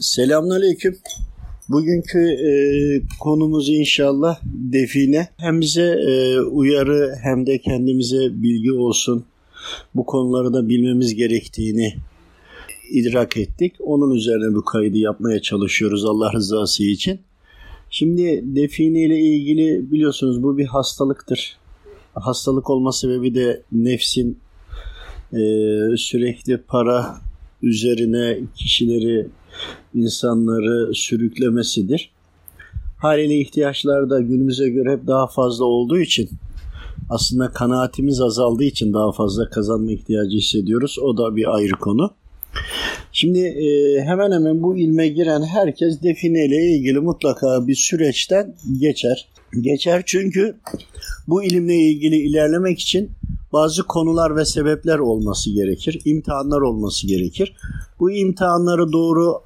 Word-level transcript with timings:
Selamünaleyküm. 0.00 0.98
Bugünkü 1.68 2.18
e, 2.18 2.52
konumuz 3.20 3.68
inşallah 3.68 4.40
define. 4.44 5.28
Hem 5.36 5.60
bize 5.60 5.82
e, 5.82 6.40
uyarı 6.40 7.14
hem 7.22 7.46
de 7.46 7.58
kendimize 7.58 8.42
bilgi 8.42 8.72
olsun. 8.72 9.24
Bu 9.94 10.06
konuları 10.06 10.52
da 10.52 10.68
bilmemiz 10.68 11.14
gerektiğini 11.14 11.94
idrak 12.90 13.36
ettik. 13.36 13.74
Onun 13.80 14.14
üzerine 14.14 14.54
bu 14.54 14.64
kaydı 14.64 14.98
yapmaya 14.98 15.42
çalışıyoruz 15.42 16.04
Allah 16.04 16.32
rızası 16.32 16.84
için. 16.84 17.20
Şimdi 17.90 18.42
define 18.44 19.00
ile 19.00 19.20
ilgili 19.20 19.92
biliyorsunuz 19.92 20.42
bu 20.42 20.58
bir 20.58 20.66
hastalıktır. 20.66 21.56
Hastalık 22.14 22.70
olma 22.70 22.92
sebebi 22.92 23.34
de 23.34 23.62
nefsin 23.72 24.38
e, 25.32 25.38
sürekli 25.96 26.56
para 26.56 27.20
üzerine 27.62 28.38
kişileri, 28.56 29.26
insanları 29.94 30.94
sürüklemesidir. 30.94 32.10
Haliyle 32.98 33.40
ihtiyaçlar 33.40 34.10
da 34.10 34.20
günümüze 34.20 34.68
göre 34.68 34.92
hep 34.92 35.06
daha 35.06 35.26
fazla 35.26 35.64
olduğu 35.64 35.98
için 35.98 36.30
aslında 37.10 37.48
kanaatimiz 37.48 38.20
azaldığı 38.20 38.64
için 38.64 38.92
daha 38.92 39.12
fazla 39.12 39.50
kazanma 39.50 39.92
ihtiyacı 39.92 40.36
hissediyoruz. 40.36 40.98
O 40.98 41.16
da 41.16 41.36
bir 41.36 41.56
ayrı 41.56 41.72
konu. 41.72 42.10
Şimdi 43.12 43.38
e, 43.38 44.00
hemen 44.02 44.32
hemen 44.32 44.62
bu 44.62 44.76
ilme 44.76 45.08
giren 45.08 45.42
herkes 45.42 46.02
define 46.02 46.46
ile 46.46 46.76
ilgili 46.76 47.00
mutlaka 47.00 47.66
bir 47.66 47.74
süreçten 47.74 48.54
geçer. 48.80 49.28
Geçer 49.60 50.02
çünkü 50.06 50.56
bu 51.28 51.42
ilimle 51.42 51.76
ilgili 51.76 52.16
ilerlemek 52.16 52.78
için 52.78 53.10
bazı 53.52 53.82
konular 53.82 54.36
ve 54.36 54.44
sebepler 54.44 54.98
olması 54.98 55.50
gerekir. 55.50 56.00
İmtihanlar 56.04 56.60
olması 56.60 57.06
gerekir. 57.06 57.56
Bu 58.00 58.10
imtihanları 58.10 58.92
doğru 58.92 59.40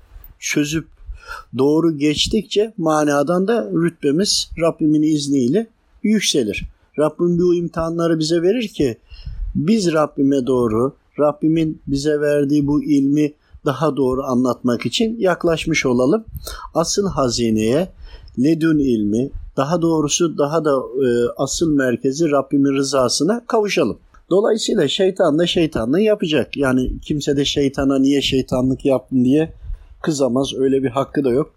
çözüp 0.45 0.87
doğru 1.59 1.99
geçtikçe 1.99 2.73
manadan 2.77 3.49
da 3.49 3.71
rütbemiz 3.73 4.51
Rabbimin 4.61 5.03
izniyle 5.03 5.67
yükselir. 6.03 6.65
Rabbim 6.99 7.39
bu 7.39 7.55
imtihanları 7.55 8.19
bize 8.19 8.43
verir 8.43 8.69
ki 8.69 8.97
biz 9.55 9.93
Rabbime 9.93 10.47
doğru, 10.47 10.97
Rabbimin 11.21 11.83
bize 11.87 12.21
verdiği 12.21 12.67
bu 12.67 12.85
ilmi 12.85 13.33
daha 13.65 13.97
doğru 13.97 14.23
anlatmak 14.23 14.87
için 14.87 15.17
yaklaşmış 15.19 15.87
olalım. 15.87 16.25
Asıl 16.75 17.09
hazineye, 17.09 17.89
ledün 18.39 18.79
ilmi, 18.79 19.31
daha 19.57 19.83
doğrusu 19.83 20.39
daha 20.39 20.65
da 20.65 20.71
e, 20.77 21.09
asıl 21.37 21.77
merkezi 21.77 22.31
Rabbimin 22.31 22.75
rızasına 22.75 23.47
kavuşalım. 23.47 23.99
Dolayısıyla 24.31 24.89
şeytan 24.89 25.39
da 25.39 25.47
şeytanlığı 25.47 26.01
yapacak. 26.01 26.57
Yani 26.57 27.01
kimse 27.01 27.37
de 27.37 27.45
şeytana 27.45 27.99
niye 27.99 28.23
şeytanlık 28.23 28.85
yaptın 28.85 29.25
diye 29.25 29.53
kızamaz. 30.05 30.55
Öyle 30.59 30.83
bir 30.83 30.91
hakkı 30.91 31.25
da 31.25 31.31
yok. 31.31 31.55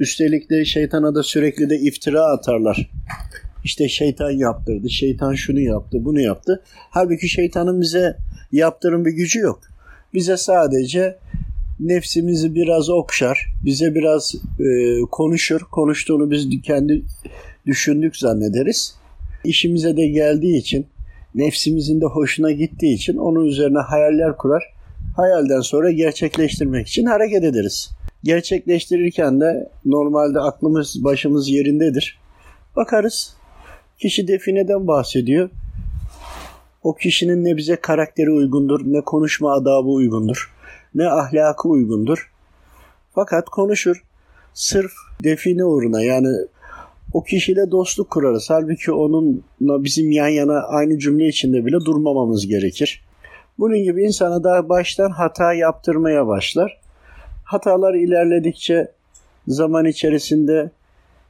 Üstelik 0.00 0.50
de 0.50 0.64
şeytana 0.64 1.14
da 1.14 1.22
sürekli 1.22 1.70
de 1.70 1.76
iftira 1.76 2.22
atarlar. 2.22 2.90
İşte 3.64 3.88
şeytan 3.88 4.30
yaptırdı, 4.30 4.90
şeytan 4.90 5.34
şunu 5.34 5.60
yaptı, 5.60 6.04
bunu 6.04 6.20
yaptı. 6.20 6.62
Halbuki 6.90 7.28
şeytanın 7.28 7.80
bize 7.80 8.16
yaptırım 8.52 9.04
bir 9.04 9.10
gücü 9.10 9.38
yok. 9.38 9.60
Bize 10.14 10.36
sadece 10.36 11.18
nefsimizi 11.80 12.54
biraz 12.54 12.90
okşar, 12.90 13.46
bize 13.64 13.94
biraz 13.94 14.34
e, 14.60 15.00
konuşur. 15.10 15.60
Konuştuğunu 15.60 16.30
biz 16.30 16.48
kendi 16.62 17.02
düşündük 17.66 18.16
zannederiz. 18.16 18.94
İşimize 19.44 19.96
de 19.96 20.06
geldiği 20.06 20.56
için, 20.56 20.86
nefsimizin 21.34 22.00
de 22.00 22.06
hoşuna 22.06 22.52
gittiği 22.52 22.94
için 22.94 23.16
onun 23.16 23.46
üzerine 23.46 23.78
hayaller 23.78 24.36
kurar. 24.36 24.75
Hayalden 25.16 25.60
sonra 25.60 25.90
gerçekleştirmek 25.90 26.88
için 26.88 27.06
hareket 27.06 27.44
ederiz. 27.44 27.90
Gerçekleştirirken 28.24 29.40
de 29.40 29.68
normalde 29.84 30.40
aklımız 30.40 31.04
başımız 31.04 31.48
yerindedir. 31.48 32.18
Bakarız 32.76 33.36
kişi 33.98 34.28
defineden 34.28 34.86
bahsediyor. 34.86 35.50
O 36.82 36.94
kişinin 36.94 37.44
ne 37.44 37.56
bize 37.56 37.76
karakteri 37.76 38.30
uygundur, 38.30 38.80
ne 38.84 39.00
konuşma 39.00 39.52
adabı 39.52 39.88
uygundur, 39.88 40.54
ne 40.94 41.08
ahlakı 41.08 41.68
uygundur. 41.68 42.32
Fakat 43.14 43.44
konuşur. 43.48 44.02
Sırf 44.54 44.92
define 45.24 45.64
uğruna 45.64 46.02
yani 46.02 46.28
o 47.12 47.22
kişiyle 47.22 47.70
dostluk 47.70 48.10
kurarız. 48.10 48.50
Halbuki 48.50 48.92
onunla 48.92 49.84
bizim 49.84 50.10
yan 50.10 50.28
yana 50.28 50.62
aynı 50.62 50.98
cümle 50.98 51.28
içinde 51.28 51.66
bile 51.66 51.76
durmamamız 51.76 52.46
gerekir. 52.46 53.05
Bunun 53.58 53.78
gibi 53.78 54.02
insana 54.02 54.44
daha 54.44 54.68
baştan 54.68 55.10
hata 55.10 55.52
yaptırmaya 55.52 56.26
başlar. 56.26 56.80
Hatalar 57.44 57.94
ilerledikçe 57.94 58.88
zaman 59.48 59.84
içerisinde 59.84 60.70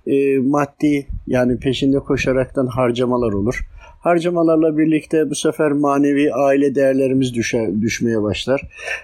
e, 0.06 0.38
maddi 0.38 1.06
yani 1.26 1.58
peşinde 1.58 1.98
koşaraktan 1.98 2.66
harcamalar 2.66 3.32
olur. 3.32 3.68
Harcamalarla 4.00 4.78
birlikte 4.78 5.30
bu 5.30 5.34
sefer 5.34 5.72
manevi 5.72 6.34
aile 6.34 6.74
değerlerimiz 6.74 7.34
düşe, 7.34 7.70
düşmeye 7.80 8.22
başlar. 8.22 8.62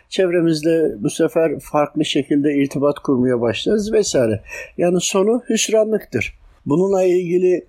Çevremizde 0.08 0.94
bu 0.98 1.10
sefer 1.10 1.60
farklı 1.60 2.04
şekilde 2.04 2.54
irtibat 2.54 2.98
kurmaya 2.98 3.40
başlarız 3.40 3.92
vesaire. 3.92 4.40
Yani 4.78 5.00
sonu 5.00 5.42
hüsranlıktır. 5.48 6.38
Bununla 6.66 7.02
ilgili 7.02 7.66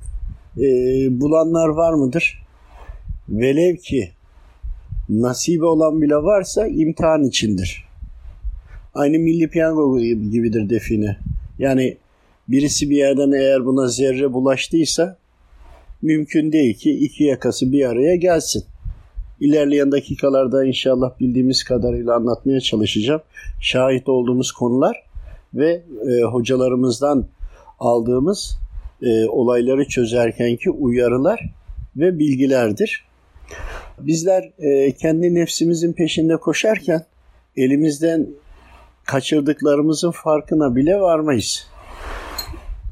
e, 0.57 0.67
bulanlar 1.21 1.67
var 1.67 1.93
mıdır? 1.93 2.43
Velev 3.29 3.75
ki 3.75 4.11
nasibe 5.09 5.65
olan 5.65 6.01
bile 6.01 6.15
varsa 6.15 6.67
imtihan 6.67 7.23
içindir. 7.23 7.85
Aynı 8.93 9.19
milli 9.19 9.49
piyango 9.49 9.99
gibidir 9.99 10.69
define. 10.69 11.17
Yani 11.59 11.97
birisi 12.47 12.89
bir 12.89 12.95
yerden 12.95 13.31
eğer 13.31 13.65
buna 13.65 13.87
zerre 13.87 14.33
bulaştıysa 14.33 15.17
mümkün 16.01 16.51
değil 16.51 16.73
ki 16.73 16.91
iki 16.91 17.23
yakası 17.23 17.71
bir 17.71 17.85
araya 17.85 18.15
gelsin. 18.15 18.63
İlerleyen 19.39 19.91
dakikalarda 19.91 20.65
inşallah 20.65 21.19
bildiğimiz 21.19 21.63
kadarıyla 21.63 22.15
anlatmaya 22.15 22.59
çalışacağım. 22.59 23.21
Şahit 23.61 24.09
olduğumuz 24.09 24.51
konular 24.51 25.03
ve 25.53 25.81
e, 26.09 26.23
hocalarımızdan 26.23 27.25
aldığımız 27.79 28.57
e, 29.01 29.25
olayları 29.25 29.87
çözerkenki 29.87 30.69
uyarılar 30.69 31.49
ve 31.95 32.19
bilgilerdir. 32.19 33.05
Bizler 33.99 34.51
e, 34.59 34.91
kendi 34.91 35.35
nefsimizin 35.35 35.93
peşinde 35.93 36.37
koşarken 36.37 37.05
elimizden 37.57 38.27
kaçırdıklarımızın 39.05 40.11
farkına 40.11 40.75
bile 40.75 40.99
varmayız. 40.99 41.67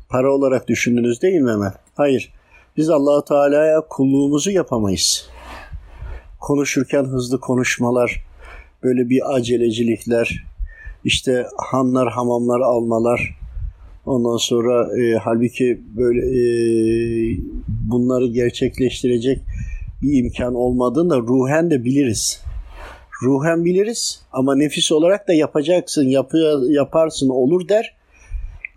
Para 0.10 0.34
olarak 0.34 0.68
düşündünüz 0.68 1.22
değil 1.22 1.42
mi 1.42 1.52
hemen? 1.52 1.74
Hayır. 1.96 2.34
Biz 2.78 2.90
allah 2.90 3.26
Teala'ya 3.26 3.82
kulluğumuzu 3.90 4.52
yapamayız. 4.52 5.30
Konuşurken 6.40 7.04
hızlı 7.04 7.40
konuşmalar, 7.40 8.26
böyle 8.84 9.10
bir 9.10 9.36
acelecilikler, 9.36 10.44
işte 11.04 11.46
hanlar 11.58 12.12
hamamlar 12.12 12.60
almalar, 12.60 13.36
ondan 14.06 14.38
sonra 14.38 15.02
e, 15.02 15.18
halbuki 15.18 15.82
böyle 15.98 16.20
e, 16.20 16.42
bunları 17.68 18.28
gerçekleştirecek 18.28 19.42
bir 20.02 20.24
imkan 20.24 20.56
olmadığını 20.56 21.10
da 21.10 21.18
ruhen 21.18 21.72
de 21.72 21.84
biliriz. 21.84 22.42
Ruhen 23.24 23.66
biliriz 23.66 24.22
ama 24.32 24.56
nefis 24.56 24.92
olarak 24.92 25.28
da 25.28 25.34
yapacaksın, 25.34 26.08
yapıyor, 26.08 26.70
yaparsın 26.70 27.30
olur 27.30 27.68
der. 27.68 27.96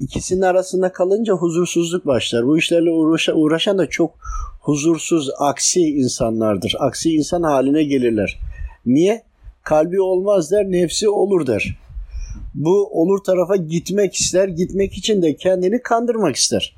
İkisinin 0.01 0.43
arasında 0.43 0.93
kalınca 0.93 1.35
huzursuzluk 1.35 2.07
başlar. 2.07 2.47
Bu 2.47 2.59
işlerle 2.59 2.91
uğraşan, 2.91 3.41
uğraşan 3.41 3.79
da 3.79 3.87
çok 3.87 4.15
huzursuz, 4.61 5.31
aksi 5.39 5.81
insanlardır. 5.81 6.77
Aksi 6.79 7.11
insan 7.15 7.43
haline 7.43 7.85
gelirler. 7.85 8.39
Niye? 8.87 9.23
Kalbi 9.63 10.01
olmaz 10.01 10.51
der, 10.51 10.65
nefsi 10.65 11.09
olur 11.09 11.47
der. 11.47 11.79
Bu 12.55 12.89
olur 12.93 13.25
tarafa 13.25 13.57
gitmek 13.57 14.15
ister, 14.15 14.49
gitmek 14.49 14.93
için 14.93 15.23
de 15.23 15.37
kendini 15.37 15.83
kandırmak 15.83 16.37
ister. 16.37 16.77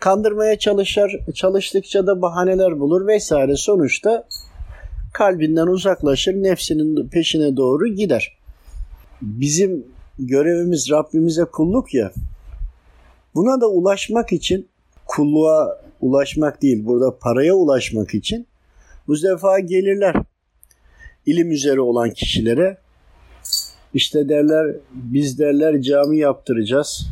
Kandırmaya 0.00 0.58
çalışır, 0.58 1.20
çalıştıkça 1.34 2.06
da 2.06 2.22
bahaneler 2.22 2.80
bulur 2.80 3.06
vesaire. 3.06 3.56
Sonuçta 3.56 4.26
kalbinden 5.12 5.66
uzaklaşır, 5.66 6.34
nefsinin 6.34 7.08
peşine 7.08 7.56
doğru 7.56 7.86
gider. 7.86 8.36
Bizim 9.22 9.86
görevimiz 10.18 10.90
Rabbimize 10.90 11.44
kulluk 11.44 11.94
ya. 11.94 12.12
Buna 13.34 13.60
da 13.60 13.68
ulaşmak 13.68 14.32
için 14.32 14.68
kulluğa 15.06 15.80
ulaşmak 16.00 16.62
değil, 16.62 16.86
burada 16.86 17.18
paraya 17.18 17.54
ulaşmak 17.54 18.14
için 18.14 18.46
bu 19.06 19.22
defa 19.22 19.58
gelirler 19.60 20.16
ilim 21.26 21.50
üzere 21.50 21.80
olan 21.80 22.10
kişilere 22.10 22.78
işte 23.94 24.28
derler 24.28 24.76
biz 24.92 25.38
derler 25.38 25.80
cami 25.80 26.18
yaptıracağız. 26.18 27.06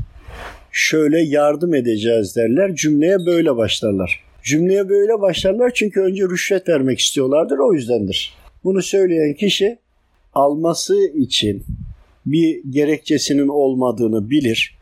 Şöyle 0.81 1.21
yardım 1.21 1.75
edeceğiz 1.75 2.37
derler. 2.37 2.75
Cümleye 2.75 3.27
böyle 3.27 3.57
başlarlar. 3.57 4.25
Cümleye 4.43 4.89
böyle 4.89 5.21
başlarlar 5.21 5.71
çünkü 5.75 6.01
önce 6.01 6.23
rüşvet 6.23 6.69
vermek 6.69 6.99
istiyorlardır 6.99 7.59
o 7.59 7.73
yüzdendir. 7.75 8.35
Bunu 8.65 8.83
söyleyen 8.83 9.35
kişi 9.35 9.79
alması 10.35 11.09
için 11.15 11.65
bir 12.27 12.61
gerekçesinin 12.71 13.49
olmadığını 13.49 14.31
bilir. 14.31 14.79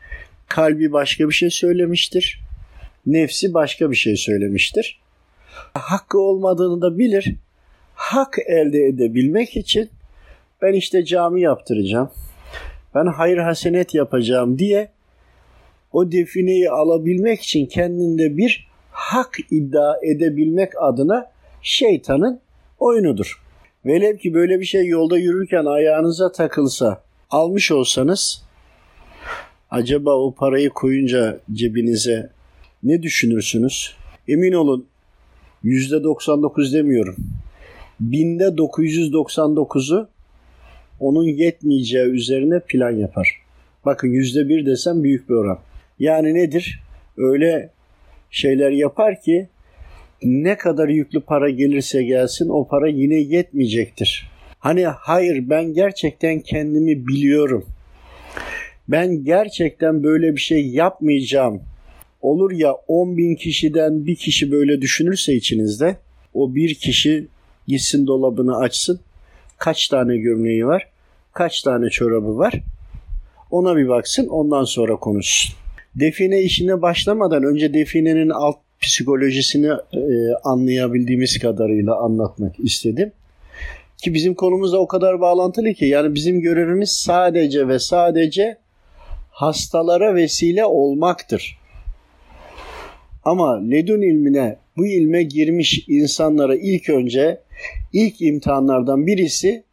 Kalbi 0.49 0.93
başka 0.93 1.29
bir 1.29 1.35
şey 1.35 1.51
söylemiştir. 1.51 2.41
Nefsi 3.07 3.55
başka 3.55 3.91
bir 3.91 3.97
şey 3.97 4.17
söylemiştir. 4.17 5.01
Hakkı 5.75 6.19
olmadığını 6.19 6.83
da 6.83 6.99
bilir. 6.99 7.35
Hak 7.95 8.39
elde 8.47 8.79
edebilmek 8.79 9.57
için 9.57 9.91
ben 10.63 10.73
işte 10.73 11.05
cami 11.05 11.41
yaptıracağım. 11.41 12.11
Ben 12.95 13.07
hayır 13.07 13.39
hasenet 13.39 13.95
yapacağım 13.95 14.59
diye 14.59 14.96
o 15.97 16.13
defineyi 16.13 16.71
alabilmek 16.71 17.43
için 17.43 17.67
kendinde 17.67 18.37
bir 18.37 18.69
hak 18.91 19.39
iddia 19.51 19.95
edebilmek 20.03 20.73
adına 20.81 21.31
şeytanın 21.63 22.41
oyunudur. 22.79 23.43
Velev 23.87 24.17
ki 24.17 24.35
böyle 24.35 24.61
bir 24.61 24.65
şey 24.65 24.87
yolda 24.87 25.19
yürürken 25.19 25.65
ayağınıza 25.65 26.33
takılsa 26.33 27.03
almış 27.31 27.73
olsanız 27.73 28.43
acaba 29.71 30.15
o 30.15 30.35
parayı 30.35 30.71
koyunca 30.71 31.41
cebinize 31.53 32.31
ne 32.83 33.03
düşünürsünüz? 33.03 33.97
Emin 34.29 34.53
olun 34.53 34.87
%99 35.65 36.73
demiyorum. 36.73 37.17
Binde 38.01 38.45
999'u 38.45 40.09
onun 41.01 41.25
yetmeyeceği 41.25 42.07
üzerine 42.07 42.61
plan 42.61 42.91
yapar. 42.91 43.43
Bakın 43.85 44.09
%1 44.09 44.67
desem 44.67 45.05
büyük 45.05 45.29
bir 45.29 45.35
oran. 45.35 45.59
Yani 45.99 46.35
nedir? 46.35 46.83
Öyle 47.17 47.71
şeyler 48.31 48.71
yapar 48.71 49.21
ki 49.21 49.49
ne 50.23 50.57
kadar 50.57 50.89
yüklü 50.89 51.21
para 51.21 51.51
gelirse 51.51 52.03
gelsin 52.03 52.49
o 52.49 52.69
para 52.69 52.89
yine 52.89 53.15
yetmeyecektir. 53.15 54.31
Hani 54.59 54.87
hayır 54.87 55.51
ben 55.51 55.65
gerçekten 55.75 56.41
kendimi 56.41 57.07
biliyorum. 57.07 57.65
Ben 58.89 59.25
gerçekten 59.25 60.03
böyle 60.03 60.33
bir 60.33 60.41
şey 60.41 60.69
yapmayacağım. 60.69 61.63
Olur 62.23 62.53
ya 62.53 62.73
10 62.73 63.17
bin 63.17 63.35
kişiden 63.35 64.07
bir 64.07 64.17
kişi 64.17 64.53
böyle 64.53 64.81
düşünürse 64.81 65.35
içinizde 65.35 65.97
o 66.35 66.55
bir 66.55 66.75
kişi 66.75 67.29
gitsin 67.67 68.07
dolabını 68.07 68.57
açsın. 68.57 69.01
Kaç 69.59 69.89
tane 69.89 70.17
gömleği 70.17 70.67
var? 70.67 70.89
Kaç 71.33 71.63
tane 71.63 71.91
çorabı 71.91 72.39
var? 72.39 72.55
Ona 73.51 73.77
bir 73.77 73.89
baksın 73.89 74.29
ondan 74.29 74.65
sonra 74.65 74.97
konuşsun. 74.97 75.66
Define 75.97 76.41
işine 76.41 76.83
başlamadan 76.83 77.45
önce 77.45 77.75
definenin 77.75 78.31
alt 78.31 78.57
psikolojisini 78.81 79.67
e, 79.93 80.35
anlayabildiğimiz 80.45 81.39
kadarıyla 81.39 81.97
anlatmak 81.97 82.61
istedim. 82.61 83.13
Ki 83.99 84.15
bizim 84.15 84.35
konumuzda 84.35 84.79
o 84.81 84.87
kadar 84.87 85.21
bağlantılı 85.21 85.75
ki 85.75 85.85
yani 85.87 86.15
bizim 86.15 86.41
görevimiz 86.41 86.91
sadece 86.91 87.69
ve 87.69 87.79
sadece 87.79 88.57
hastalara 89.31 90.15
vesile 90.15 90.65
olmaktır. 90.65 91.59
Ama 93.25 93.61
ledün 93.61 94.03
ilmine 94.03 94.57
bu 94.77 94.87
ilme 94.87 95.23
girmiş 95.23 95.85
insanlara 95.89 96.57
ilk 96.57 96.91
önce 96.91 97.41
ilk 97.93 98.21
imtihanlardan 98.21 99.07
birisi 99.07 99.65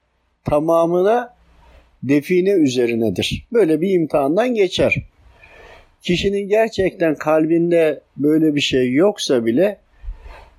tamamına 0.45 1.33
define 2.03 2.51
üzerinedir. 2.51 3.47
Böyle 3.53 3.81
bir 3.81 3.89
imtihandan 3.89 4.53
geçer. 4.53 4.95
Kişinin 6.03 6.47
gerçekten 6.47 7.15
kalbinde 7.15 8.01
böyle 8.17 8.55
bir 8.55 8.61
şey 8.61 8.93
yoksa 8.93 9.45
bile 9.45 9.77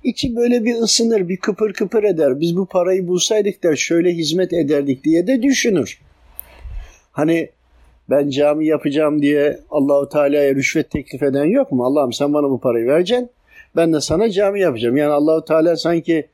içi 0.03 0.35
böyle 0.35 0.65
bir 0.65 0.75
ısınır, 0.75 1.29
bir 1.29 1.37
kıpır 1.37 1.73
kıpır 1.73 2.03
eder. 2.03 2.39
Biz 2.39 2.57
bu 2.57 2.65
parayı 2.65 3.07
bulsaydık 3.07 3.63
da 3.63 3.75
şöyle 3.75 4.11
hizmet 4.11 4.53
ederdik 4.53 5.03
diye 5.03 5.27
de 5.27 5.41
düşünür. 5.41 5.99
Hani 7.11 7.49
ben 8.09 8.29
cami 8.29 8.65
yapacağım 8.65 9.21
diye 9.21 9.59
Allahu 9.69 10.09
Teala'ya 10.09 10.55
rüşvet 10.55 10.91
teklif 10.91 11.23
eden 11.23 11.45
yok 11.45 11.71
mu? 11.71 11.85
Allah'ım 11.85 12.13
sen 12.13 12.33
bana 12.33 12.49
bu 12.49 12.59
parayı 12.59 12.87
vereceksin. 12.87 13.29
Ben 13.75 13.93
de 13.93 14.01
sana 14.01 14.29
cami 14.29 14.61
yapacağım. 14.61 14.97
Yani 14.97 15.11
Allahu 15.11 15.45
Teala 15.45 15.75
sanki 15.77 16.27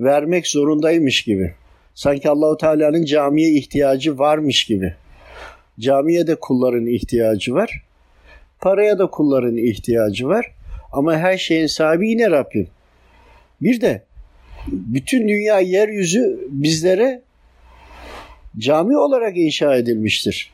vermek 0.00 0.46
zorundaymış 0.46 1.22
gibi. 1.22 1.54
Sanki 1.94 2.30
Allahu 2.30 2.56
Teala'nın 2.56 3.04
camiye 3.04 3.50
ihtiyacı 3.50 4.18
varmış 4.18 4.64
gibi. 4.64 4.94
Camiye 5.80 6.26
de 6.26 6.34
kulların 6.34 6.86
ihtiyacı 6.86 7.54
var. 7.54 7.87
Paraya 8.60 8.98
da 8.98 9.06
kulların 9.06 9.56
ihtiyacı 9.56 10.28
var. 10.28 10.54
Ama 10.92 11.16
her 11.16 11.38
şeyin 11.38 11.66
sahibi 11.66 12.10
yine 12.10 12.30
Rabbim. 12.30 12.68
Bir 13.60 13.80
de 13.80 14.02
bütün 14.66 15.28
dünya 15.28 15.60
yeryüzü 15.60 16.48
bizlere 16.50 17.22
cami 18.58 18.96
olarak 18.96 19.36
inşa 19.36 19.76
edilmiştir. 19.76 20.52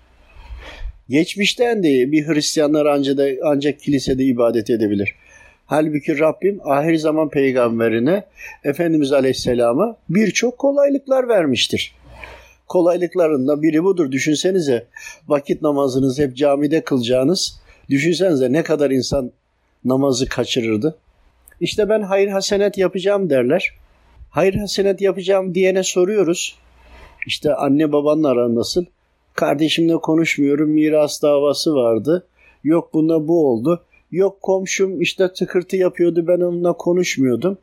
Geçmişten 1.08 1.82
de 1.82 2.12
bir 2.12 2.26
Hristiyanlar 2.26 2.86
ancak, 2.86 3.16
da, 3.16 3.28
ancak 3.44 3.80
kilisede 3.80 4.24
ibadet 4.24 4.70
edebilir. 4.70 5.14
Halbuki 5.66 6.18
Rabbim 6.18 6.60
ahir 6.64 6.96
zaman 6.96 7.28
peygamberine 7.28 8.24
Efendimiz 8.64 9.12
Aleyhisselam'a 9.12 9.96
birçok 10.08 10.58
kolaylıklar 10.58 11.28
vermiştir. 11.28 11.94
Kolaylıklarında 12.68 13.62
biri 13.62 13.84
budur. 13.84 14.12
Düşünsenize 14.12 14.86
vakit 15.28 15.62
namazınızı 15.62 16.22
hep 16.22 16.36
camide 16.36 16.84
kılacağınız. 16.84 17.60
Düşünsenize 17.90 18.52
ne 18.52 18.62
kadar 18.62 18.90
insan 18.90 19.32
namazı 19.84 20.28
kaçırırdı. 20.28 20.98
İşte 21.60 21.88
ben 21.88 22.02
hayır 22.02 22.28
hasenet 22.28 22.78
yapacağım 22.78 23.30
derler. 23.30 23.74
Hayır 24.30 24.54
hasenet 24.54 25.00
yapacağım 25.00 25.54
diyene 25.54 25.82
soruyoruz. 25.82 26.58
İşte 27.26 27.54
anne 27.54 27.92
babanın 27.92 28.24
aran 28.24 28.54
nasıl? 28.54 28.84
Kardeşimle 29.34 29.96
konuşmuyorum 29.96 30.70
miras 30.70 31.22
davası 31.22 31.74
vardı. 31.74 32.26
Yok 32.64 32.94
buna 32.94 33.28
bu 33.28 33.48
oldu. 33.48 33.84
Yok 34.12 34.42
komşum 34.42 35.00
işte 35.00 35.32
tıkırtı 35.32 35.76
yapıyordu 35.76 36.26
ben 36.26 36.40
onunla 36.40 36.72
konuşmuyordum. 36.72 37.58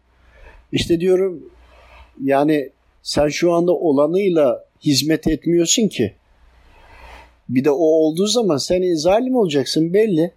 İşte 0.71 1.00
diyorum 1.00 1.44
yani 2.24 2.69
sen 3.03 3.27
şu 3.27 3.53
anda 3.53 3.71
olanıyla 3.71 4.65
hizmet 4.85 5.27
etmiyorsun 5.27 5.88
ki. 5.88 6.13
Bir 7.49 7.63
de 7.63 7.71
o 7.71 7.83
olduğu 7.83 8.27
zaman 8.27 8.57
sen 8.57 8.93
zalim 8.93 9.35
olacaksın 9.35 9.93
belli. 9.93 10.31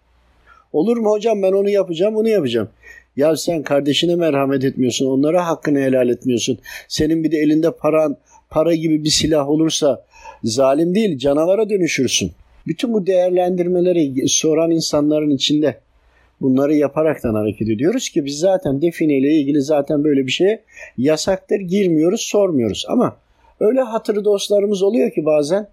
Olur 0.73 0.97
mu 0.97 1.11
hocam 1.11 1.43
ben 1.43 1.53
onu 1.53 1.71
yapacağım 1.71 2.15
bunu 2.15 2.29
yapacağım. 2.29 2.69
Ya 3.17 3.37
sen 3.37 3.63
kardeşine 3.63 4.17
merhamet 4.17 4.65
etmiyorsun. 4.65 5.07
Onlara 5.07 5.47
hakkını 5.47 5.79
helal 5.79 6.09
etmiyorsun. 6.09 6.59
Senin 6.89 7.25
bir 7.25 7.33
de 7.33 7.39
elinde 7.39 7.71
paran, 7.71 8.17
para 8.51 8.75
gibi 8.75 9.05
bir 9.05 9.11
silah 9.11 9.49
olursa 9.49 10.05
zalim 10.45 10.95
değil 10.95 11.19
canavara 11.19 11.71
dönüşürsün. 11.71 12.33
Bütün 12.67 12.93
bu 12.93 13.07
değerlendirmeleri 13.07 14.29
soran 14.29 14.71
insanların 14.71 15.31
içinde 15.31 15.79
bunları 16.41 16.75
yaparaktan 16.75 17.35
hareket 17.35 17.69
ediyoruz 17.69 18.09
ki 18.09 18.25
biz 18.25 18.39
zaten 18.39 18.83
define 18.83 19.17
ilgili 19.17 19.63
zaten 19.63 20.05
böyle 20.05 20.27
bir 20.27 20.31
şeye 20.31 20.63
yasaktır 20.99 21.61
girmiyoruz 21.61 22.21
sormuyoruz 22.21 22.85
ama 22.89 23.17
öyle 23.61 23.81
hatırı 23.81 24.25
dostlarımız 24.25 24.83
oluyor 24.83 25.11
ki 25.11 25.25
bazen 25.25 25.69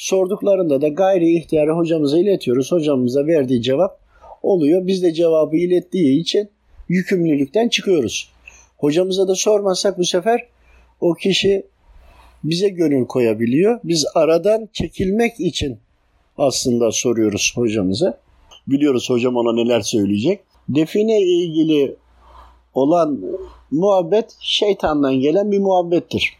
sorduklarında 0.00 0.80
da 0.80 0.88
gayri 0.88 1.36
ihtiyarı 1.36 1.72
hocamıza 1.72 2.18
iletiyoruz. 2.18 2.72
Hocamıza 2.72 3.26
verdiği 3.26 3.62
cevap 3.62 3.98
oluyor. 4.42 4.86
Biz 4.86 5.02
de 5.02 5.12
cevabı 5.12 5.56
ilettiği 5.56 6.20
için 6.20 6.48
yükümlülükten 6.88 7.68
çıkıyoruz. 7.68 8.28
Hocamıza 8.78 9.28
da 9.28 9.34
sormazsak 9.34 9.98
bu 9.98 10.04
sefer 10.04 10.46
o 11.00 11.14
kişi 11.14 11.66
bize 12.44 12.68
gönül 12.68 13.06
koyabiliyor. 13.06 13.80
Biz 13.84 14.06
aradan 14.14 14.68
çekilmek 14.72 15.40
için 15.40 15.78
aslında 16.38 16.92
soruyoruz 16.92 17.52
hocamıza. 17.54 18.20
Biliyoruz 18.66 19.10
hocam 19.10 19.36
ona 19.36 19.52
neler 19.52 19.80
söyleyecek. 19.80 20.40
Define 20.68 21.20
ilgili 21.20 21.96
olan 22.74 23.20
muhabbet 23.70 24.36
şeytandan 24.40 25.14
gelen 25.14 25.52
bir 25.52 25.58
muhabbettir. 25.58 26.32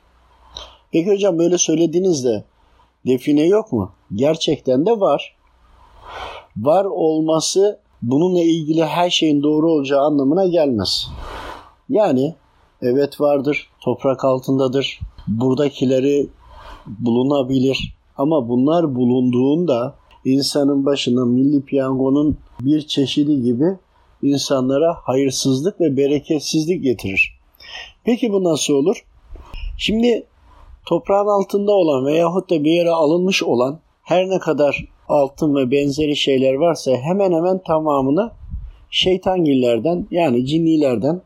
Peki 0.92 1.10
hocam 1.10 1.38
böyle 1.38 1.58
söylediğinizde 1.58 2.44
define 3.06 3.46
yok 3.46 3.72
mu? 3.72 3.92
Gerçekten 4.14 4.86
de 4.86 5.00
var. 5.00 5.36
Var 6.56 6.84
olması 6.84 7.78
bununla 8.02 8.40
ilgili 8.40 8.84
her 8.84 9.10
şeyin 9.10 9.42
doğru 9.42 9.72
olacağı 9.72 10.00
anlamına 10.00 10.46
gelmez. 10.46 11.08
Yani 11.88 12.34
evet 12.82 13.20
vardır, 13.20 13.70
toprak 13.80 14.24
altındadır, 14.24 15.00
buradakileri 15.28 16.28
bulunabilir 16.86 17.94
ama 18.16 18.48
bunlar 18.48 18.94
bulunduğunda 18.94 19.94
insanın 20.24 20.86
başına 20.86 21.24
milli 21.24 21.62
piyangonun 21.62 22.38
bir 22.60 22.86
çeşidi 22.86 23.42
gibi 23.42 23.78
insanlara 24.22 24.94
hayırsızlık 25.02 25.80
ve 25.80 25.96
bereketsizlik 25.96 26.82
getirir. 26.82 27.38
Peki 28.04 28.32
bu 28.32 28.44
nasıl 28.44 28.74
olur? 28.74 29.04
Şimdi 29.78 30.26
toprağın 30.86 31.26
altında 31.26 31.72
olan 31.72 32.06
veyahut 32.06 32.50
da 32.50 32.64
bir 32.64 32.72
yere 32.72 32.90
alınmış 32.90 33.42
olan 33.42 33.80
her 34.02 34.28
ne 34.28 34.38
kadar 34.38 34.84
altın 35.08 35.54
ve 35.54 35.70
benzeri 35.70 36.16
şeyler 36.16 36.54
varsa 36.54 36.92
hemen 36.96 37.32
hemen 37.32 37.58
tamamını 37.58 38.30
şeytangillerden 38.90 40.06
yani 40.10 40.46
cinnilerden, 40.46 41.22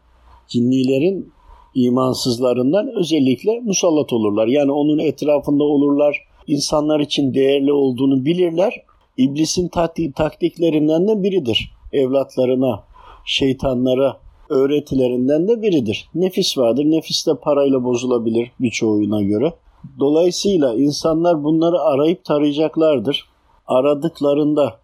cinnilerin 0.48 1.32
imansızlarından 1.74 2.92
özellikle 2.96 3.60
musallat 3.60 4.12
olurlar. 4.12 4.46
Yani 4.46 4.72
onun 4.72 4.98
etrafında 4.98 5.64
olurlar, 5.64 6.26
insanlar 6.46 7.00
için 7.00 7.34
değerli 7.34 7.72
olduğunu 7.72 8.24
bilirler. 8.24 8.82
İblisin 9.16 9.68
taktiklerinden 10.14 11.08
de 11.08 11.22
biridir. 11.22 11.72
Evlatlarına, 11.92 12.84
şeytanlara 13.24 14.16
öğretilerinden 14.48 15.48
de 15.48 15.62
biridir. 15.62 16.08
Nefis 16.14 16.58
vardır. 16.58 16.84
Nefis 16.84 17.26
de 17.26 17.34
parayla 17.34 17.84
bozulabilir 17.84 18.50
birçoğuna 18.60 19.22
göre. 19.22 19.52
Dolayısıyla 20.00 20.74
insanlar 20.74 21.44
bunları 21.44 21.80
arayıp 21.80 22.24
tarayacaklardır. 22.24 23.28
Aradıklarında 23.66 24.76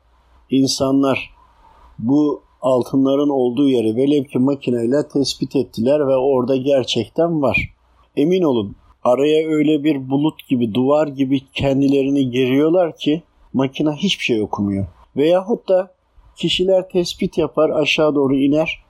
insanlar 0.50 1.31
bu 1.99 2.43
altınların 2.62 3.29
olduğu 3.29 3.69
yeri 3.69 3.97
velev 3.97 4.25
ki 4.25 4.38
makineyle 4.38 5.09
tespit 5.09 5.57
ettiler 5.57 6.07
ve 6.07 6.17
orada 6.17 6.57
gerçekten 6.57 7.43
var. 7.43 7.75
Emin 8.17 8.43
olun 8.43 8.76
araya 9.05 9.49
öyle 9.49 9.85
bir 9.85 10.11
bulut 10.11 10.49
gibi, 10.49 10.75
duvar 10.75 11.07
gibi 11.07 11.40
kendilerini 11.55 12.31
geriyorlar 12.31 12.97
ki 12.97 13.23
makine 13.52 13.90
hiçbir 13.90 14.25
şey 14.25 14.43
okumuyor. 14.43 14.87
Veyahut 15.17 15.69
da 15.69 15.95
kişiler 16.37 16.88
tespit 16.88 17.38
yapar 17.38 17.71
aşağı 17.71 18.14
doğru 18.14 18.37
iner. 18.37 18.83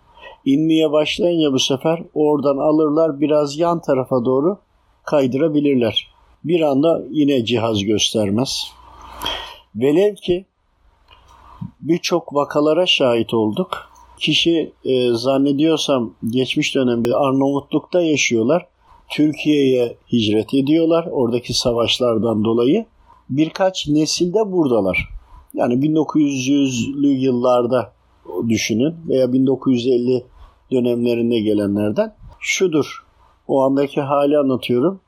İnmeye 0.45 0.93
başlayınca 0.93 1.53
bu 1.53 1.59
sefer 1.59 2.03
oradan 2.15 2.57
alırlar 2.57 3.21
biraz 3.21 3.59
yan 3.59 3.81
tarafa 3.81 4.25
doğru 4.25 4.59
kaydırabilirler. 5.05 6.11
Bir 6.45 6.61
anda 6.61 7.03
yine 7.11 7.45
cihaz 7.45 7.85
göstermez. 7.85 8.67
Velev 9.75 10.15
ki 10.15 10.45
birçok 11.81 12.35
vakalara 12.35 12.87
şahit 12.87 13.35
olduk. 13.35 13.91
Kişi 14.19 14.73
e, 14.85 15.11
zannediyorsam 15.13 16.15
geçmiş 16.31 16.75
dönemde 16.75 17.15
Arnavutluk'ta 17.15 18.01
yaşıyorlar. 18.01 18.67
Türkiye'ye 19.09 19.97
hicret 20.13 20.55
ediyorlar 20.55 21.09
oradaki 21.13 21.55
savaşlardan 21.55 22.45
dolayı. 22.45 22.87
Birkaç 23.31 23.89
nesilde 23.89 24.53
buradalar. 24.53 25.09
Yani 25.55 25.75
1900'lü 25.75 27.07
yıllarda 27.07 27.93
düşünün 28.49 28.95
veya 29.09 29.33
1950 29.33 30.25
dönemlerinde 30.73 31.41
gelenlerden 31.41 32.15
şudur. 32.41 33.05
O 33.49 33.63
andaki 33.63 34.01
hali 34.01 34.39
anlatıyorum. 34.39 35.01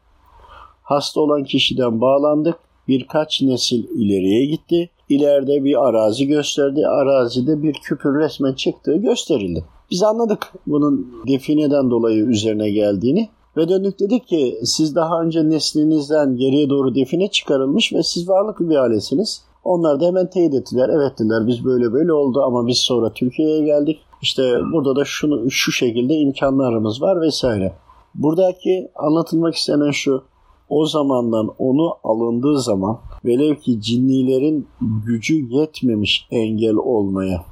Hasta 0.82 1.20
olan 1.20 1.44
kişiden 1.44 2.00
bağlandık. 2.00 2.56
Birkaç 2.88 3.42
nesil 3.42 3.84
ileriye 3.84 4.46
gitti. 4.46 4.90
İleride 5.08 5.64
bir 5.64 5.88
arazi 5.88 6.26
gösterdi. 6.26 6.86
Arazide 6.86 7.62
bir 7.62 7.72
küpür 7.72 8.18
resmen 8.18 8.52
çıktığı 8.52 8.96
gösterildi. 8.96 9.64
Biz 9.90 10.02
anladık 10.02 10.52
bunun 10.66 11.22
defineden 11.28 11.90
dolayı 11.90 12.24
üzerine 12.24 12.70
geldiğini. 12.70 13.28
Ve 13.56 13.68
döndük 13.68 14.00
dedik 14.00 14.26
ki 14.26 14.58
siz 14.64 14.94
daha 14.94 15.22
önce 15.22 15.50
neslinizden 15.50 16.36
geriye 16.36 16.70
doğru 16.70 16.94
define 16.94 17.30
çıkarılmış 17.30 17.92
ve 17.92 18.02
siz 18.02 18.28
varlıklı 18.28 18.70
bir 18.70 18.76
ailesiniz. 18.76 19.44
Onlar 19.64 20.00
da 20.00 20.06
hemen 20.06 20.30
teyit 20.30 20.54
ettiler. 20.54 20.88
Evet 20.88 21.18
dediler 21.18 21.46
biz 21.46 21.64
böyle 21.64 21.92
böyle 21.92 22.12
oldu 22.12 22.42
ama 22.42 22.66
biz 22.66 22.78
sonra 22.78 23.12
Türkiye'ye 23.12 23.64
geldik. 23.64 23.98
İşte 24.22 24.42
burada 24.72 24.96
da 24.96 25.04
şunu 25.04 25.50
şu 25.50 25.72
şekilde 25.72 26.14
imkanlarımız 26.14 27.02
var 27.02 27.20
vesaire. 27.20 27.72
Buradaki 28.14 28.90
anlatılmak 28.96 29.54
istenen 29.54 29.90
şu. 29.90 30.22
O 30.68 30.86
zamandan 30.86 31.50
onu 31.58 31.94
alındığı 32.04 32.60
zaman 32.60 32.98
velev 33.24 33.54
ki 33.54 33.80
cinnilerin 33.80 34.66
gücü 35.06 35.34
yetmemiş 35.34 36.26
engel 36.30 36.74
olmaya. 36.76 37.44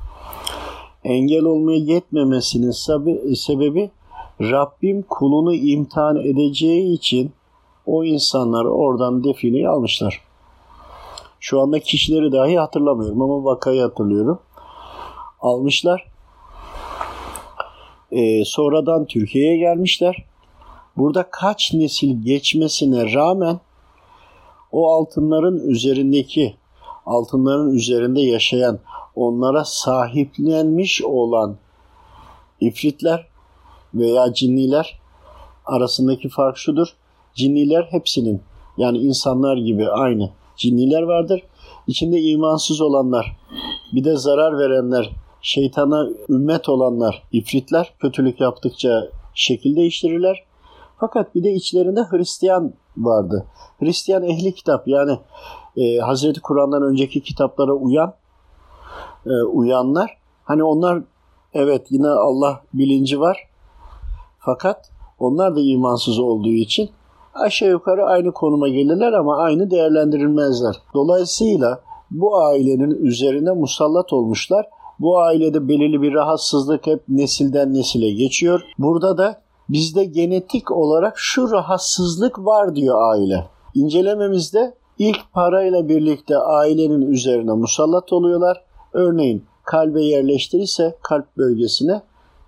Engel 1.05 1.45
olmaya 1.45 1.79
yetmemesinin 1.79 2.71
sebebi 3.35 3.91
Rabbim 4.41 5.03
kulunu 5.03 5.55
imtihan 5.55 6.17
edeceği 6.17 6.93
için 6.93 7.33
o 7.87 8.05
insanlar 8.05 8.65
oradan 8.65 9.25
defineyi 9.25 9.69
almışlar. 9.69 10.30
Şu 11.41 11.61
anda 11.61 11.81
kişileri 11.81 12.33
dahi 12.33 12.59
hatırlamıyorum 12.59 13.23
ama 13.23 13.45
vakayı 13.45 13.83
hatırlıyorum. 13.83 14.39
Almışlar. 15.41 16.11
Ee, 18.13 18.45
sonradan 18.45 19.07
Türkiye'ye 19.07 19.57
gelmişler. 19.57 20.25
Burada 20.97 21.31
kaç 21.31 21.75
nesil 21.75 22.23
geçmesine 22.23 23.15
rağmen 23.15 23.61
o 24.73 24.91
altınların 24.91 25.69
üzerindeki 25.69 26.57
altınların 27.07 27.75
üzerinde 27.75 28.21
yaşayan 28.21 28.79
onlara 29.15 29.65
sahiplenmiş 29.65 31.03
olan 31.03 31.57
ifritler 32.61 33.27
veya 33.95 34.33
cinniler 34.33 35.01
arasındaki 35.67 36.29
fark 36.29 36.57
şudur. 36.57 36.89
Cinniler 37.35 37.83
hepsinin 37.91 38.43
yani 38.77 38.99
insanlar 38.99 39.57
gibi 39.57 39.89
aynı 39.89 40.31
cinniler 40.61 41.03
vardır. 41.03 41.43
İçinde 41.87 42.21
imansız 42.21 42.81
olanlar, 42.81 43.37
bir 43.93 44.05
de 44.05 44.17
zarar 44.17 44.59
verenler, 44.59 45.11
şeytana 45.43 46.09
ümmet 46.29 46.69
olanlar, 46.69 47.23
ifritler 47.33 47.95
kötülük 47.99 48.41
yaptıkça 48.41 49.09
şekil 49.35 49.77
değiştirirler. 49.77 50.45
Fakat 51.01 51.35
bir 51.35 51.45
de 51.45 51.53
içlerinde 51.53 52.01
Hristiyan 52.11 52.73
vardı. 52.97 53.47
Hristiyan 53.79 54.23
ehli 54.23 54.55
kitap 54.55 54.89
yani 54.89 55.19
e, 55.77 55.99
Hazreti 55.99 56.41
Kur'an'dan 56.41 56.83
önceki 56.83 57.21
kitaplara 57.21 57.73
uyan 57.73 58.15
e, 59.27 59.31
uyanlar. 59.31 60.19
Hani 60.45 60.65
onlar 60.65 61.03
evet 61.55 61.87
yine 61.91 62.09
Allah 62.09 62.63
bilinci 62.75 63.21
var 63.21 63.51
fakat 64.41 64.91
onlar 65.19 65.57
da 65.57 65.61
imansız 65.61 66.19
olduğu 66.19 66.53
için 66.53 66.91
aşağı 67.35 67.71
yukarı 67.71 68.05
aynı 68.05 68.33
konuma 68.33 68.69
gelirler 68.69 69.13
ama 69.13 69.37
aynı 69.37 69.71
değerlendirilmezler. 69.71 70.77
Dolayısıyla 70.95 71.81
bu 72.11 72.39
ailenin 72.39 72.91
üzerine 72.91 73.53
musallat 73.53 74.13
olmuşlar. 74.13 74.67
Bu 74.99 75.19
ailede 75.19 75.69
belirli 75.69 76.03
bir 76.03 76.15
rahatsızlık 76.15 76.87
hep 76.87 77.03
nesilden 77.09 77.75
nesile 77.75 78.11
geçiyor. 78.11 78.61
Burada 78.79 79.19
da 79.19 79.41
bizde 79.69 80.05
genetik 80.05 80.71
olarak 80.71 81.15
şu 81.17 81.51
rahatsızlık 81.51 82.39
var 82.39 82.77
diyor 82.77 83.13
aile. 83.13 83.47
İncelememizde 83.75 84.75
ilk 84.99 85.33
parayla 85.33 85.89
birlikte 85.89 86.39
ailenin 86.39 87.03
üzerine 87.03 87.53
musallat 87.53 88.13
oluyorlar. 88.13 88.65
Örneğin 88.93 89.45
kalbe 89.65 90.03
yerleştirirse 90.03 90.97
kalp 91.03 91.37
bölgesine 91.37 92.03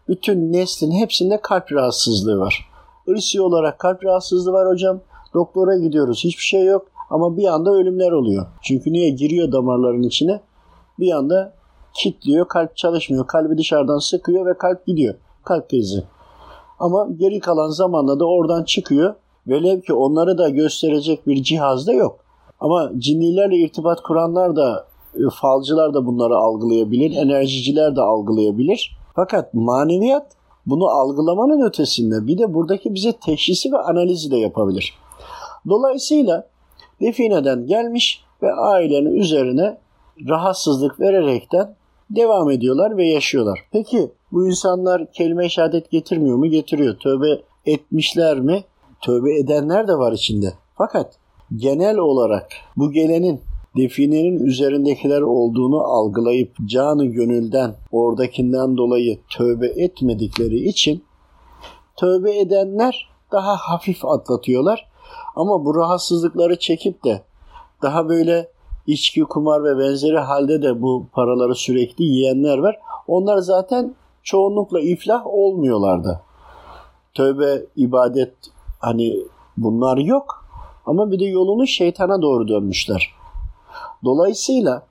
bütün 0.09 0.53
neslin 0.53 0.91
hepsinde 0.91 1.41
kalp 1.43 1.73
rahatsızlığı 1.73 2.39
var. 2.39 2.72
Irsi 3.07 3.41
olarak 3.41 3.79
kalp 3.79 4.05
rahatsızlığı 4.05 4.53
var 4.53 4.69
hocam. 4.69 5.01
Doktora 5.35 5.77
gidiyoruz 5.77 6.25
hiçbir 6.25 6.43
şey 6.43 6.65
yok 6.65 6.87
ama 7.11 7.37
bir 7.37 7.47
anda 7.47 7.71
ölümler 7.71 8.13
oluyor. 8.13 8.47
Çünkü 8.63 8.93
niye 8.93 9.11
giriyor 9.11 9.53
damarların 9.53 10.03
içine 10.03 10.41
bir 10.99 11.13
anda 11.13 11.55
kilitliyor 11.95 12.49
kalp 12.49 12.77
çalışmıyor. 12.77 13.27
Kalbi 13.27 13.59
dışarıdan 13.59 13.99
sıkıyor 13.99 14.47
ve 14.47 14.59
kalp 14.59 14.87
gidiyor. 14.87 15.15
Kalp 15.45 15.71
krizi. 15.71 16.05
Ama 16.79 17.09
geri 17.17 17.41
kalan 17.41 17.69
zamanda 17.69 18.21
da 18.21 18.25
oradan 18.25 18.65
çıkıyor. 18.65 19.15
Velev 19.47 19.81
ki 19.81 19.95
onları 19.95 20.39
da 20.39 20.49
gösterecek 20.49 21.27
bir 21.27 21.43
cihaz 21.43 21.87
da 21.87 21.93
yok. 21.93 22.19
Ama 22.61 22.91
cinnilerle 22.99 23.57
irtibat 23.57 24.03
kuranlar 24.03 24.57
da 24.57 24.87
e, 25.15 25.21
falcılar 25.41 25.95
da 25.95 26.07
bunları 26.07 26.37
algılayabilir, 26.37 27.17
enerjiciler 27.17 27.97
de 27.97 28.01
algılayabilir. 28.01 28.97
Fakat 29.15 29.55
maneviyat 29.55 30.27
bunu 30.67 30.87
algılamanın 30.87 31.69
ötesinde 31.69 32.27
bir 32.27 32.39
de 32.39 32.55
buradaki 32.55 32.95
bize 32.95 33.13
teşhisi 33.13 33.73
ve 33.73 33.79
analizi 33.79 34.31
de 34.31 34.37
yapabilir. 34.37 34.95
Dolayısıyla 35.69 36.47
defineden 37.01 37.67
gelmiş 37.67 38.25
ve 38.43 38.53
ailenin 38.53 39.15
üzerine 39.15 39.79
rahatsızlık 40.29 41.01
vererekten 41.01 41.75
devam 42.11 42.51
ediyorlar 42.51 42.97
ve 42.97 43.07
yaşıyorlar. 43.07 43.59
Peki 43.73 44.11
bu 44.33 44.47
insanlar 44.47 45.13
kelime-i 45.13 45.51
şehadet 45.51 45.91
getirmiyor 45.91 46.37
mu? 46.37 46.47
Getiriyor. 46.47 46.97
Tövbe 46.97 47.43
etmişler 47.67 48.41
mi? 48.41 48.65
Tövbe 49.01 49.39
edenler 49.39 49.89
de 49.89 49.99
var 49.99 50.13
içinde. 50.13 50.53
Fakat 50.79 51.15
genel 51.57 51.99
olarak 51.99 52.49
bu 52.77 52.93
gelenin 52.93 53.41
definenin 53.77 54.45
üzerindekiler 54.45 55.21
olduğunu 55.21 55.81
algılayıp 55.81 56.57
canı 56.67 57.07
gönülden 57.07 57.75
oradakinden 57.93 58.77
dolayı 58.77 59.19
tövbe 59.31 59.67
etmedikleri 59.67 60.57
için 60.57 61.05
tövbe 61.97 62.39
edenler 62.39 63.09
daha 63.33 63.57
hafif 63.57 64.05
atlatıyorlar. 64.05 64.89
Ama 65.37 65.65
bu 65.65 65.75
rahatsızlıkları 65.75 66.59
çekip 66.59 67.05
de 67.05 67.23
daha 67.83 68.09
böyle 68.09 68.49
içki, 68.87 69.21
kumar 69.21 69.65
ve 69.65 69.79
benzeri 69.79 70.19
halde 70.19 70.63
de 70.63 70.83
bu 70.83 71.07
paraları 71.13 71.55
sürekli 71.55 72.05
yiyenler 72.05 72.59
var. 72.59 72.79
Onlar 73.07 73.39
zaten 73.39 73.95
çoğunlukla 74.23 74.81
iflah 74.81 75.27
olmuyorlardı. 75.27 76.21
Tövbe, 77.15 77.63
ibadet 77.77 78.35
hani 78.79 79.17
bunlar 79.57 79.97
yok 79.97 80.47
ama 80.87 81.11
bir 81.11 81.21
de 81.21 81.25
yolunu 81.25 81.67
şeytana 81.67 82.23
doğru 82.23 82.49
dönmüşler. 82.49 83.22
Dolayısıyla 84.05 84.83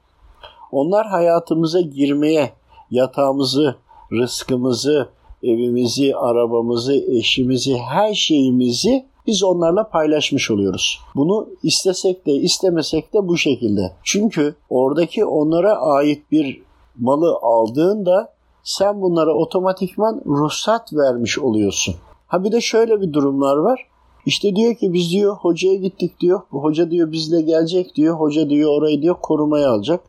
onlar 0.72 1.08
hayatımıza 1.08 1.82
girmeye, 1.82 2.54
yatağımızı, 2.92 3.76
rızkımızı, 4.12 5.10
evimizi, 5.44 6.16
arabamızı, 6.16 6.94
eşimizi, 6.94 7.78
her 7.78 8.14
şeyimizi 8.14 9.06
biz 9.28 9.44
onlarla 9.44 9.90
paylaşmış 9.90 10.52
oluyoruz. 10.52 11.00
Bunu 11.16 11.48
istesek 11.64 12.26
de 12.26 12.32
istemesek 12.32 13.14
de 13.14 13.28
bu 13.28 13.38
şekilde. 13.38 13.92
Çünkü 14.04 14.56
oradaki 14.70 15.26
onlara 15.26 15.76
ait 15.76 16.32
bir 16.32 16.62
malı 17.00 17.38
aldığında 17.42 18.34
sen 18.64 19.02
bunlara 19.02 19.34
otomatikman 19.34 20.22
ruhsat 20.26 20.94
vermiş 20.94 21.40
oluyorsun. 21.40 21.96
Ha 22.28 22.44
bir 22.44 22.52
de 22.52 22.62
şöyle 22.62 23.02
bir 23.02 23.14
durumlar 23.14 23.58
var. 23.58 23.88
İşte 24.26 24.56
diyor 24.56 24.76
ki 24.76 24.94
biz 24.94 25.12
diyor 25.12 25.36
hocaya 25.36 25.76
gittik 25.76 26.20
diyor. 26.20 26.42
Hoca 26.50 26.92
diyor 26.92 27.12
bizle 27.12 27.42
gelecek 27.42 27.96
diyor. 27.96 28.20
Hoca 28.20 28.50
diyor 28.50 28.72
orayı 28.78 29.02
diyor 29.02 29.16
korumaya 29.22 29.72
alacak. 29.72 30.04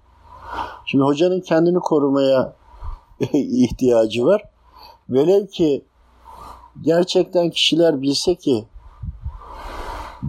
Şimdi 0.87 1.05
hocanın 1.05 1.41
kendini 1.41 1.79
korumaya 1.79 2.57
ihtiyacı 3.33 4.27
var. 4.27 4.45
Velev 5.09 5.47
ki 5.47 5.85
gerçekten 6.83 7.51
kişiler 7.51 8.03
bilse 8.03 8.35
ki 8.35 8.65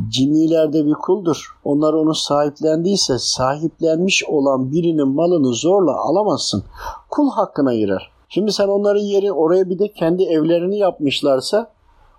cinnilerde 0.10 0.86
bir 0.86 0.94
kuldur. 0.94 1.58
Onlar 1.64 1.94
onu 1.94 2.16
sahiplendiyse 2.16 3.20
sahiplenmiş 3.20 4.24
olan 4.24 4.72
birinin 4.72 5.08
malını 5.08 5.54
zorla 5.54 5.98
alamazsın. 5.98 6.64
Kul 7.10 7.32
hakkına 7.32 7.76
girer. 7.76 8.12
Şimdi 8.30 8.52
sen 8.54 8.68
onların 8.68 9.02
yeri 9.02 9.32
oraya 9.32 9.70
bir 9.70 9.80
de 9.80 9.94
kendi 9.94 10.24
evlerini 10.24 10.78
yapmışlarsa 10.78 11.72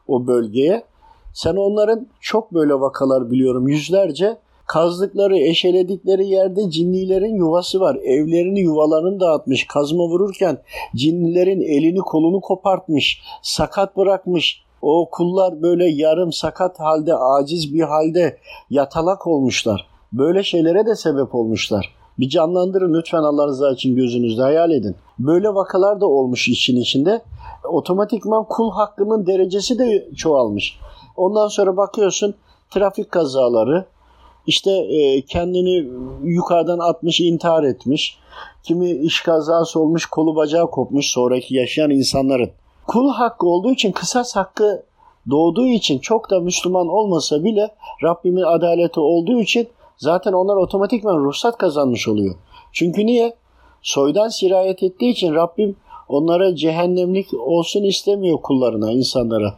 o 0.08 0.26
bölgeye 0.26 0.84
sen 1.34 1.56
onların 1.56 2.06
çok 2.20 2.54
böyle 2.54 2.74
vakalar 2.74 3.30
biliyorum 3.30 3.68
yüzlerce 3.68 4.36
kazdıkları, 4.66 5.38
eşeledikleri 5.38 6.26
yerde 6.26 6.70
cinnilerin 6.70 7.34
yuvası 7.34 7.80
var. 7.80 7.96
Evlerini, 7.96 8.60
yuvalarını 8.60 9.20
dağıtmış. 9.20 9.66
Kazma 9.66 10.04
vururken 10.04 10.58
cinnilerin 10.96 11.60
elini 11.60 11.98
kolunu 11.98 12.40
kopartmış. 12.40 13.22
Sakat 13.42 13.96
bırakmış. 13.96 14.64
O 14.82 15.08
kullar 15.10 15.62
böyle 15.62 15.88
yarım 15.88 16.32
sakat 16.32 16.80
halde, 16.80 17.14
aciz 17.14 17.74
bir 17.74 17.82
halde 17.82 18.38
yatalak 18.70 19.26
olmuşlar. 19.26 19.86
Böyle 20.12 20.42
şeylere 20.42 20.86
de 20.86 20.94
sebep 20.94 21.34
olmuşlar. 21.34 21.94
Bir 22.18 22.28
canlandırın 22.28 22.94
lütfen 22.94 23.22
Allah 23.22 23.46
rızası 23.46 23.74
için 23.74 23.96
gözünüzde 23.96 24.42
hayal 24.42 24.70
edin. 24.70 24.96
Böyle 25.18 25.48
vakalar 25.48 26.00
da 26.00 26.06
olmuş 26.06 26.48
için 26.48 26.76
içinde. 26.76 27.22
Otomatikman 27.64 28.44
kul 28.48 28.70
hakkının 28.70 29.26
derecesi 29.26 29.78
de 29.78 30.08
çoğalmış. 30.16 30.78
Ondan 31.16 31.48
sonra 31.48 31.76
bakıyorsun 31.76 32.34
trafik 32.70 33.10
kazaları, 33.10 33.86
işte 34.46 34.70
e, 34.70 35.22
kendini 35.22 35.88
yukarıdan 36.24 36.78
atmış, 36.78 37.20
intihar 37.20 37.62
etmiş. 37.62 38.18
Kimi 38.62 38.90
iş 38.90 39.20
kazası 39.20 39.80
olmuş, 39.80 40.06
kolu 40.06 40.36
bacağı 40.36 40.70
kopmuş 40.70 41.06
sonraki 41.06 41.54
yaşayan 41.54 41.90
insanların. 41.90 42.50
Kul 42.86 43.08
hakkı 43.12 43.46
olduğu 43.46 43.72
için, 43.72 43.92
kısas 43.92 44.36
hakkı 44.36 44.82
doğduğu 45.30 45.66
için 45.66 45.98
çok 45.98 46.30
da 46.30 46.40
Müslüman 46.40 46.88
olmasa 46.88 47.44
bile 47.44 47.74
Rabbimin 48.02 48.42
adaleti 48.42 49.00
olduğu 49.00 49.40
için 49.40 49.68
zaten 49.96 50.32
onlar 50.32 50.56
otomatikman 50.56 51.24
ruhsat 51.24 51.58
kazanmış 51.58 52.08
oluyor. 52.08 52.34
Çünkü 52.72 53.06
niye? 53.06 53.34
Soydan 53.82 54.28
sirayet 54.28 54.82
ettiği 54.82 55.10
için 55.10 55.34
Rabbim 55.34 55.76
onlara 56.08 56.56
cehennemlik 56.56 57.34
olsun 57.34 57.82
istemiyor 57.82 58.42
kullarına, 58.42 58.92
insanlara. 58.92 59.54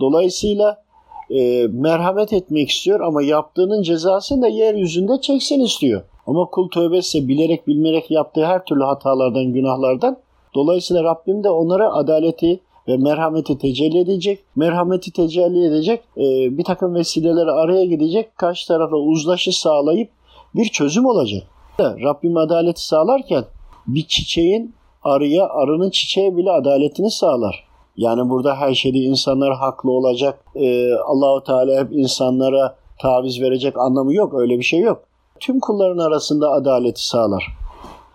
Dolayısıyla 0.00 0.82
e, 1.30 1.66
merhamet 1.66 2.32
etmek 2.32 2.70
istiyor 2.70 3.00
ama 3.00 3.22
yaptığının 3.22 3.82
cezasını 3.82 4.42
da 4.42 4.48
yeryüzünde 4.48 5.20
çeksin 5.20 5.60
istiyor. 5.60 6.02
Ama 6.26 6.44
kul 6.44 6.70
tövbe 6.70 6.96
etse 6.96 7.28
bilerek 7.28 7.66
bilmerek 7.66 8.10
yaptığı 8.10 8.46
her 8.46 8.64
türlü 8.64 8.84
hatalardan, 8.84 9.52
günahlardan 9.52 10.16
dolayısıyla 10.54 11.04
Rabbim 11.04 11.44
de 11.44 11.50
onlara 11.50 11.92
adaleti 11.92 12.60
ve 12.88 12.96
merhameti 12.96 13.58
tecelli 13.58 13.98
edecek. 13.98 14.38
Merhameti 14.56 15.12
tecelli 15.12 15.66
edecek. 15.66 16.00
E, 16.16 16.58
bir 16.58 16.64
takım 16.64 16.94
vesileleri 16.94 17.50
araya 17.50 17.84
gidecek. 17.84 18.38
Karşı 18.38 18.68
tarafa 18.68 18.96
uzlaşı 18.96 19.60
sağlayıp 19.60 20.10
bir 20.54 20.64
çözüm 20.64 21.06
olacak. 21.06 21.42
Rabbim 21.80 22.36
adaleti 22.36 22.86
sağlarken 22.86 23.44
bir 23.86 24.06
çiçeğin 24.08 24.74
arıya, 25.02 25.48
arının 25.48 25.90
çiçeğe 25.90 26.36
bile 26.36 26.50
adaletini 26.50 27.10
sağlar. 27.10 27.67
Yani 27.98 28.30
burada 28.30 28.56
her 28.56 28.74
şeyde 28.74 28.98
insanlar 28.98 29.54
haklı 29.54 29.90
olacak. 29.90 30.44
Ee, 30.54 30.94
Allahu 30.94 31.44
Teala 31.44 31.80
hep 31.80 31.92
insanlara 31.92 32.76
taviz 33.00 33.40
verecek 33.40 33.78
anlamı 33.78 34.14
yok. 34.14 34.34
Öyle 34.34 34.58
bir 34.58 34.64
şey 34.64 34.80
yok. 34.80 35.02
Tüm 35.40 35.60
kulların 35.60 35.98
arasında 35.98 36.50
adaleti 36.50 37.06
sağlar. 37.06 37.46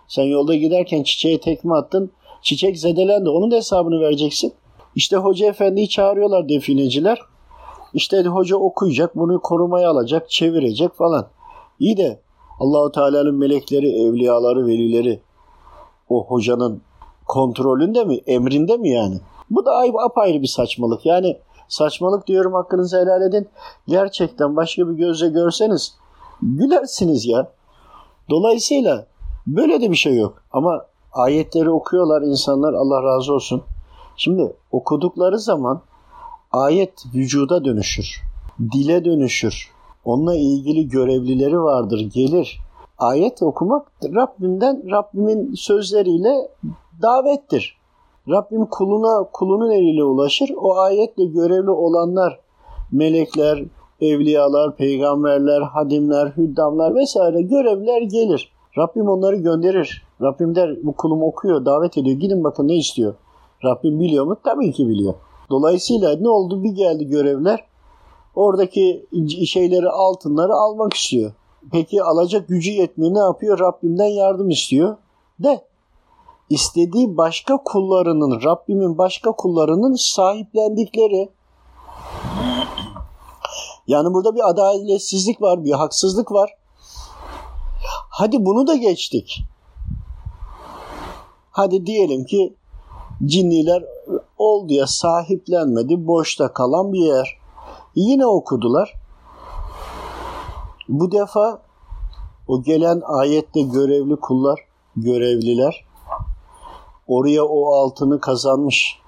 Sen 0.08 0.22
yolda 0.22 0.54
giderken 0.54 1.02
çiçeğe 1.02 1.40
tekme 1.40 1.74
attın. 1.74 2.10
Çiçek 2.42 2.78
zedelendi. 2.78 3.28
Onun 3.28 3.50
da 3.50 3.56
hesabını 3.56 4.00
vereceksin. 4.00 4.52
İşte 4.94 5.16
hoca 5.16 5.46
efendiyi 5.46 5.88
çağırıyorlar 5.88 6.48
defineciler. 6.48 7.20
İşte 7.94 8.22
hoca 8.22 8.56
okuyacak, 8.56 9.16
bunu 9.16 9.40
korumaya 9.40 9.90
alacak, 9.90 10.30
çevirecek 10.30 10.94
falan. 10.94 11.26
İyi 11.78 11.96
de 11.96 12.20
Allahu 12.60 12.92
Teala'nın 12.92 13.34
melekleri, 13.34 14.02
evliyaları, 14.02 14.66
velileri 14.66 15.20
o 16.08 16.26
hocanın 16.26 16.82
kontrolünde 17.26 18.04
mi, 18.04 18.20
emrinde 18.26 18.76
mi 18.76 18.90
yani? 18.90 19.20
Bu 19.50 19.64
da 19.64 19.84
apayrı 20.04 20.42
bir 20.42 20.46
saçmalık. 20.46 21.06
Yani 21.06 21.38
saçmalık 21.68 22.26
diyorum 22.26 22.52
hakkınızı 22.52 23.00
helal 23.00 23.22
edin. 23.22 23.48
Gerçekten 23.86 24.56
başka 24.56 24.88
bir 24.88 24.94
gözle 24.94 25.28
görseniz 25.28 25.94
gülersiniz 26.42 27.26
ya. 27.26 27.48
Dolayısıyla 28.30 29.06
böyle 29.46 29.80
de 29.80 29.90
bir 29.90 29.96
şey 29.96 30.16
yok. 30.16 30.42
Ama 30.52 30.86
ayetleri 31.12 31.70
okuyorlar 31.70 32.22
insanlar 32.22 32.72
Allah 32.72 33.02
razı 33.02 33.34
olsun. 33.34 33.62
Şimdi 34.16 34.56
okudukları 34.72 35.38
zaman 35.38 35.80
ayet 36.52 37.04
vücuda 37.14 37.64
dönüşür. 37.64 38.22
Dile 38.72 39.04
dönüşür. 39.04 39.70
Onunla 40.04 40.36
ilgili 40.36 40.88
görevlileri 40.88 41.62
vardır, 41.62 42.00
gelir. 42.00 42.60
Ayet 42.98 43.42
okumak 43.42 43.86
Rabbimden, 44.04 44.90
Rabbimin 44.90 45.54
sözleriyle 45.54 46.50
davettir. 47.02 47.76
Rabbim 48.28 48.66
kuluna 48.66 49.28
kulunun 49.32 49.70
eliyle 49.70 50.04
ulaşır. 50.04 50.50
O 50.60 50.76
ayetle 50.76 51.24
görevli 51.24 51.70
olanlar 51.70 52.40
melekler, 52.92 53.64
evliyalar, 54.00 54.76
peygamberler, 54.76 55.60
hadimler, 55.60 56.32
hüddamlar 56.36 56.94
vesaire 56.94 57.42
görevler 57.42 58.02
gelir. 58.02 58.52
Rabbim 58.78 59.08
onları 59.08 59.36
gönderir. 59.36 60.02
Rabbim 60.22 60.54
der 60.54 60.76
bu 60.82 60.92
kulum 60.92 61.22
okuyor, 61.22 61.64
davet 61.64 61.98
ediyor. 61.98 62.16
Gidin 62.16 62.44
bakın 62.44 62.68
ne 62.68 62.76
istiyor. 62.76 63.14
Rabbim 63.64 64.00
biliyor 64.00 64.24
mu? 64.24 64.36
Tabii 64.44 64.72
ki 64.72 64.88
biliyor. 64.88 65.14
Dolayısıyla 65.50 66.16
ne 66.20 66.28
oldu? 66.28 66.64
Bir 66.64 66.70
geldi 66.70 67.08
görevler. 67.08 67.64
Oradaki 68.34 69.06
şeyleri, 69.46 69.88
altınları 69.88 70.52
almak 70.52 70.94
istiyor. 70.94 71.32
Peki 71.72 72.02
alacak 72.02 72.48
gücü 72.48 72.70
yetmiyor. 72.70 73.14
Ne 73.14 73.18
yapıyor? 73.18 73.58
Rabbimden 73.58 74.06
yardım 74.06 74.50
istiyor. 74.50 74.96
De 75.38 75.60
istediği 76.50 77.16
başka 77.16 77.56
kullarının, 77.64 78.42
Rabbimin 78.42 78.98
başka 78.98 79.32
kullarının 79.32 79.94
sahiplendikleri. 79.94 81.28
Yani 83.86 84.14
burada 84.14 84.34
bir 84.34 84.48
adaletsizlik 84.48 85.42
var, 85.42 85.64
bir 85.64 85.72
haksızlık 85.72 86.32
var. 86.32 86.50
Hadi 88.10 88.44
bunu 88.44 88.66
da 88.66 88.74
geçtik. 88.74 89.42
Hadi 91.50 91.86
diyelim 91.86 92.24
ki 92.24 92.54
cinniler 93.24 93.84
oldu 94.38 94.72
ya 94.72 94.86
sahiplenmedi, 94.86 96.06
boşta 96.06 96.52
kalan 96.52 96.92
bir 96.92 96.98
yer. 96.98 97.38
Yine 97.94 98.26
okudular. 98.26 98.94
Bu 100.88 101.12
defa 101.12 101.62
o 102.48 102.62
gelen 102.62 103.02
ayette 103.06 103.62
görevli 103.62 104.16
kullar, 104.16 104.60
görevliler 104.96 105.83
Oraya 107.08 107.44
o 107.44 107.74
altını 107.74 108.20
kazanmış. 108.20 108.98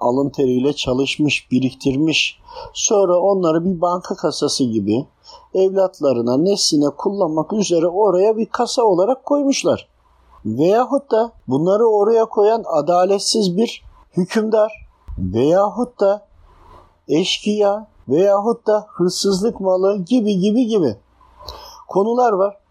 Alın 0.00 0.30
teriyle 0.30 0.72
çalışmış, 0.72 1.50
biriktirmiş. 1.50 2.40
Sonra 2.72 3.18
onları 3.18 3.64
bir 3.64 3.80
banka 3.80 4.16
kasası 4.16 4.64
gibi 4.64 5.06
evlatlarına, 5.54 6.36
nesline 6.36 6.90
kullanmak 6.98 7.52
üzere 7.52 7.86
oraya 7.86 8.36
bir 8.36 8.46
kasa 8.46 8.82
olarak 8.82 9.24
koymuşlar. 9.24 9.88
Veyahut 10.44 11.10
da 11.10 11.32
bunları 11.48 11.86
oraya 11.86 12.24
koyan 12.24 12.64
adaletsiz 12.66 13.56
bir 13.56 13.84
hükümdar 14.16 14.88
veyahut 15.18 16.00
da 16.00 16.26
eşkıya 17.08 17.86
veyahut 18.08 18.66
da 18.66 18.86
hırsızlık 18.88 19.60
malı 19.60 19.98
gibi 19.98 20.38
gibi 20.38 20.66
gibi 20.66 20.96
konular 21.88 22.32
var. 22.32 22.63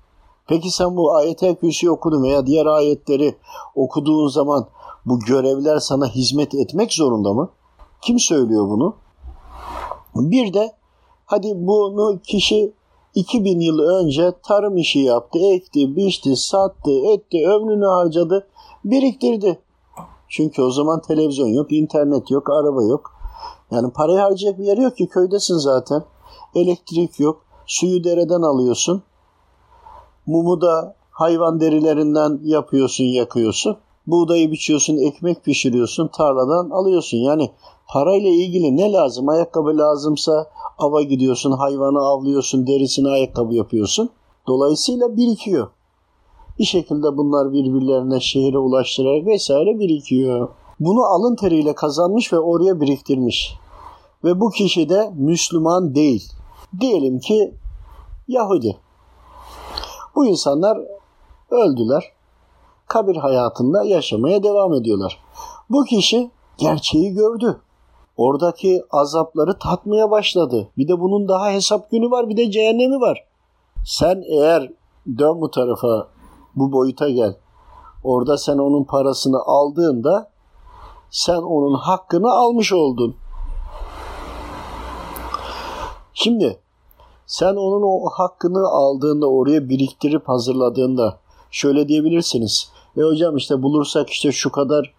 Peki 0.48 0.72
sen 0.72 0.98
bu 0.98 1.14
ayet-el 1.16 1.56
kürsüyü 1.56 1.92
okudun 1.92 2.24
veya 2.24 2.46
diğer 2.46 2.66
ayetleri 2.66 3.36
okuduğun 3.76 4.28
zaman 4.28 4.68
bu 5.06 5.20
görevler 5.20 5.80
sana 5.80 6.08
hizmet 6.08 6.56
etmek 6.56 6.94
zorunda 6.94 7.34
mı? 7.34 7.50
Kim 8.02 8.20
söylüyor 8.20 8.70
bunu? 8.70 8.96
Bir 10.16 10.54
de 10.54 10.74
hadi 11.26 11.52
bunu 11.56 12.20
kişi 12.24 12.74
2000 13.16 13.60
yıl 13.60 13.80
önce 13.80 14.34
tarım 14.44 14.78
işi 14.78 15.00
yaptı, 15.00 15.40
ekti, 15.40 15.96
biçti, 15.96 16.36
sattı, 16.36 16.92
etti, 16.92 17.48
ömrünü 17.48 17.86
harcadı, 17.86 18.48
biriktirdi. 18.86 19.60
Çünkü 20.30 20.62
o 20.62 20.72
zaman 20.72 21.02
televizyon 21.02 21.48
yok, 21.48 21.72
internet 21.72 22.32
yok, 22.32 22.50
araba 22.50 22.84
yok. 22.84 23.12
Yani 23.72 23.92
parayı 23.92 24.20
harcayacak 24.20 24.60
bir 24.60 24.66
yer 24.66 24.78
yok 24.78 24.98
ki 24.98 25.08
köydesin 25.08 25.58
zaten. 25.58 26.04
Elektrik 26.56 27.20
yok. 27.20 27.42
Suyu 27.66 28.04
dereden 28.04 28.42
alıyorsun. 28.42 29.04
Mumu 30.26 30.62
da 30.62 30.96
hayvan 31.12 31.60
derilerinden 31.60 32.40
yapıyorsun, 32.44 33.04
yakıyorsun. 33.04 33.78
Buğdayı 34.08 34.52
biçiyorsun, 34.52 34.98
ekmek 34.98 35.44
pişiriyorsun, 35.44 36.08
tarladan 36.08 36.70
alıyorsun. 36.70 37.18
Yani 37.18 37.52
parayla 37.88 38.30
ilgili 38.30 38.78
ne 38.78 38.92
lazım? 38.92 39.30
Ayakkabı 39.30 39.78
lazımsa 39.78 40.48
ava 40.78 41.02
gidiyorsun, 41.02 41.52
hayvanı 41.52 42.00
avlıyorsun, 42.00 42.68
derisine 42.68 43.10
ayakkabı 43.10 43.56
yapıyorsun. 43.56 44.10
Dolayısıyla 44.48 45.18
birikiyor. 45.18 45.68
Bir 46.60 46.64
şekilde 46.64 47.18
bunlar 47.18 47.54
birbirlerine 47.54 48.20
şehire 48.20 48.58
ulaştırarak 48.58 49.26
vesaire 49.26 49.80
birikiyor. 49.80 50.50
Bunu 50.80 51.04
alın 51.04 51.36
teriyle 51.36 51.76
kazanmış 51.76 52.34
ve 52.34 52.40
oraya 52.40 52.82
biriktirmiş. 52.82 53.56
Ve 54.24 54.40
bu 54.40 54.50
kişi 54.50 54.90
de 54.90 55.12
Müslüman 55.16 55.96
değil. 55.96 56.32
Diyelim 56.80 57.20
ki 57.20 57.54
Yahudi. 58.28 58.78
Bu 60.16 60.26
insanlar 60.26 60.80
öldüler. 61.52 62.12
Kabir 62.88 63.16
hayatında 63.16 63.84
yaşamaya 63.84 64.44
devam 64.44 64.74
ediyorlar. 64.74 65.24
Bu 65.70 65.84
kişi 65.84 66.32
gerçeği 66.58 67.14
gördü. 67.14 67.60
Oradaki 68.18 68.84
azapları 68.92 69.60
tatmaya 69.60 70.12
başladı. 70.12 70.70
Bir 70.78 70.88
de 70.88 71.00
bunun 71.00 71.28
daha 71.28 71.52
hesap 71.52 71.92
günü 71.92 72.12
var, 72.12 72.30
bir 72.30 72.38
de 72.38 72.52
cehennemi 72.52 73.02
var. 73.02 73.24
Sen 73.86 74.24
eğer 74.28 74.72
dön 75.18 75.42
bu 75.42 75.52
tarafa, 75.52 76.08
bu 76.56 76.72
boyuta 76.72 77.10
gel. 77.10 77.36
Orada 78.04 78.38
sen 78.38 78.58
onun 78.58 78.84
parasını 78.84 79.40
aldığında 79.46 80.32
sen 81.10 81.38
onun 81.38 81.74
hakkını 81.74 82.32
almış 82.32 82.74
oldun. 82.74 83.16
Şimdi 86.14 86.63
sen 87.34 87.56
onun 87.56 87.82
o 87.82 88.10
hakkını 88.10 88.68
aldığında 88.68 89.30
oraya 89.30 89.70
biriktirip 89.70 90.30
hazırladığında 90.30 91.20
şöyle 91.52 91.88
diyebilirsiniz. 91.88 92.72
E 92.98 93.02
hocam 93.02 93.38
işte 93.38 93.62
bulursak 93.62 94.10
işte 94.10 94.32
şu 94.32 94.52
kadar 94.52 94.94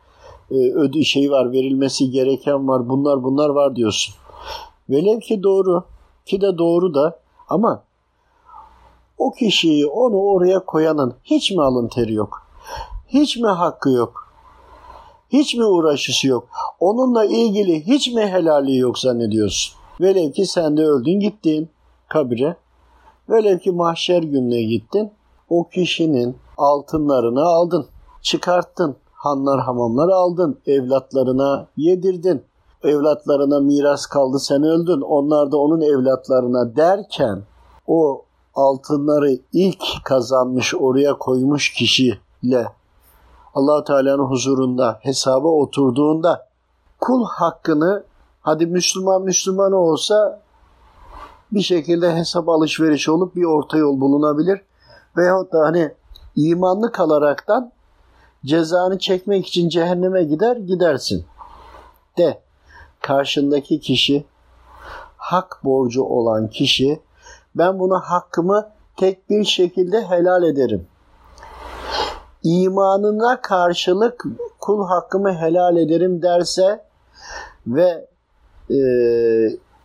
e, 0.51 0.55
ödü 0.55 1.05
şey 1.05 1.31
var 1.31 1.53
verilmesi 1.53 2.11
gereken 2.11 2.69
var 2.69 2.89
bunlar 2.89 3.23
bunlar 3.23 3.49
var 3.49 3.77
diyorsun. 3.77 4.15
Velev 4.91 5.21
ki 5.21 5.43
doğru 5.43 5.85
ki 6.27 6.41
de 6.41 6.59
doğru 6.59 6.95
da 6.95 7.19
ama 7.49 7.83
o 9.19 9.33
kişiyi 9.33 9.87
onu 9.87 10.17
oraya 10.17 10.65
koyanın 10.65 11.15
hiç 11.25 11.51
mi 11.51 11.63
alın 11.63 11.89
teri 11.89 12.15
yok? 12.15 12.43
Hiç 13.09 13.37
mi 13.37 13.49
hakkı 13.49 13.91
yok? 13.91 14.33
Hiç 15.29 15.55
mi 15.55 15.65
uğraşısı 15.65 16.29
yok? 16.29 16.49
Onunla 16.81 17.25
ilgili 17.25 17.87
hiç 17.87 18.09
mi 18.09 18.27
helali 18.27 18.77
yok 18.77 18.99
zannediyorsun? 18.99 19.75
Velev 20.01 20.33
ki 20.33 20.47
sen 20.47 20.77
de 20.77 20.83
öldün 20.83 21.21
gittin 21.21 21.71
kabire. 22.09 22.57
Velev 23.31 23.59
ki 23.59 23.73
mahşer 23.73 24.23
gününe 24.23 24.63
gittin. 24.63 25.13
O 25.51 25.69
kişinin 25.69 26.37
altınlarını 26.57 27.43
aldın. 27.43 27.87
Çıkarttın. 28.23 28.97
Hanlar 29.13 29.61
hamamlar 29.61 30.09
aldın. 30.09 30.59
Evlatlarına 30.67 31.67
yedirdin. 31.77 32.43
Evlatlarına 32.83 33.61
miras 33.61 34.07
kaldı 34.07 34.39
sen 34.39 34.63
öldün. 34.63 35.01
Onlar 35.01 35.53
da 35.53 35.57
onun 35.57 35.81
evlatlarına 35.81 36.77
derken 36.77 37.43
o 37.87 38.23
altınları 38.55 39.39
ilk 39.53 39.83
kazanmış 40.05 40.75
oraya 40.75 41.19
koymuş 41.19 41.73
kişiyle 41.73 42.69
allah 43.55 43.85
Teala'nın 43.85 44.25
huzurunda 44.25 44.99
hesaba 45.03 45.49
oturduğunda 45.49 46.47
kul 47.01 47.25
hakkını 47.25 48.05
hadi 48.41 48.67
Müslüman 48.67 49.23
Müslüman 49.23 49.73
olsa 49.73 50.41
bir 51.55 51.63
şekilde 51.63 52.17
hesap 52.17 52.49
alışverişi 52.49 53.11
olup 53.11 53.37
bir 53.37 53.45
orta 53.45 53.79
yol 53.79 54.01
bulunabilir. 54.01 54.61
Veyahut 55.17 55.53
da 55.53 55.59
hani 55.59 55.93
imanlı 56.37 56.93
kalaraktan 56.93 57.73
cezanı 58.45 58.99
çekmek 58.99 59.47
için 59.47 59.69
cehenneme 59.69 60.25
gider 60.25 60.57
gidersin. 60.57 61.25
De 62.19 62.41
karşındaki 63.01 63.81
kişi 63.81 64.27
hak 65.17 65.61
borcu 65.65 66.03
olan 66.03 66.49
kişi 66.49 67.01
ben 67.55 67.79
buna 67.79 68.01
hakkımı 68.01 68.69
tek 68.97 69.31
bir 69.31 69.45
şekilde 69.45 70.03
helal 70.03 70.43
ederim. 70.43 70.87
İmanına 72.43 73.41
karşılık 73.41 74.25
kul 74.61 74.87
hakkımı 74.87 75.35
helal 75.35 75.77
ederim 75.77 76.23
derse 76.23 76.85
ve 77.67 78.09
e, 78.71 78.79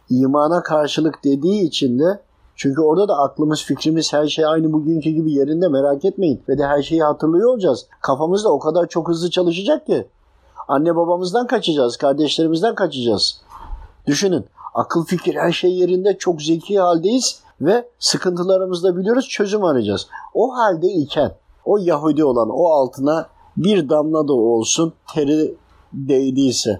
imana 0.10 0.64
karşılık 0.64 1.24
dediği 1.24 1.68
için 1.68 2.00
de 2.00 2.22
çünkü 2.56 2.82
orada 2.82 3.08
da 3.08 3.18
aklımız, 3.18 3.64
fikrimiz, 3.64 4.14
her 4.14 4.28
şey 4.28 4.46
aynı 4.46 4.74
bugünkü 4.74 5.10
gibi 5.10 5.34
yerinde 5.34 5.68
merak 5.68 6.06
etmeyin. 6.06 6.42
Ve 6.50 6.58
de 6.58 6.66
her 6.66 6.82
şeyi 6.82 7.04
hatırlıyor 7.04 7.50
olacağız. 7.50 7.86
Kafamız 8.02 8.44
da 8.44 8.50
o 8.52 8.60
kadar 8.60 8.88
çok 8.88 9.10
hızlı 9.10 9.30
çalışacak 9.30 9.86
ki. 9.86 10.08
Anne 10.68 10.96
babamızdan 10.96 11.48
kaçacağız, 11.48 11.98
kardeşlerimizden 11.98 12.76
kaçacağız. 12.76 13.42
Düşünün, 14.08 14.46
akıl 14.74 15.06
fikir 15.06 15.36
her 15.36 15.52
şey 15.52 15.72
yerinde, 15.72 16.18
çok 16.18 16.42
zeki 16.42 16.80
haldeyiz 16.80 17.42
ve 17.62 17.88
sıkıntılarımızı 18.00 18.84
da 18.84 18.98
biliyoruz, 18.98 19.28
çözüm 19.30 19.64
arayacağız. 19.64 20.08
O 20.34 20.56
halde 20.56 20.88
iken, 20.88 21.32
o 21.66 21.78
Yahudi 21.78 22.24
olan 22.24 22.50
o 22.50 22.68
altına 22.68 23.30
bir 23.58 23.90
damla 23.90 24.28
da 24.28 24.34
olsun 24.34 24.94
teri 25.14 25.56
değdiyse, 25.94 26.80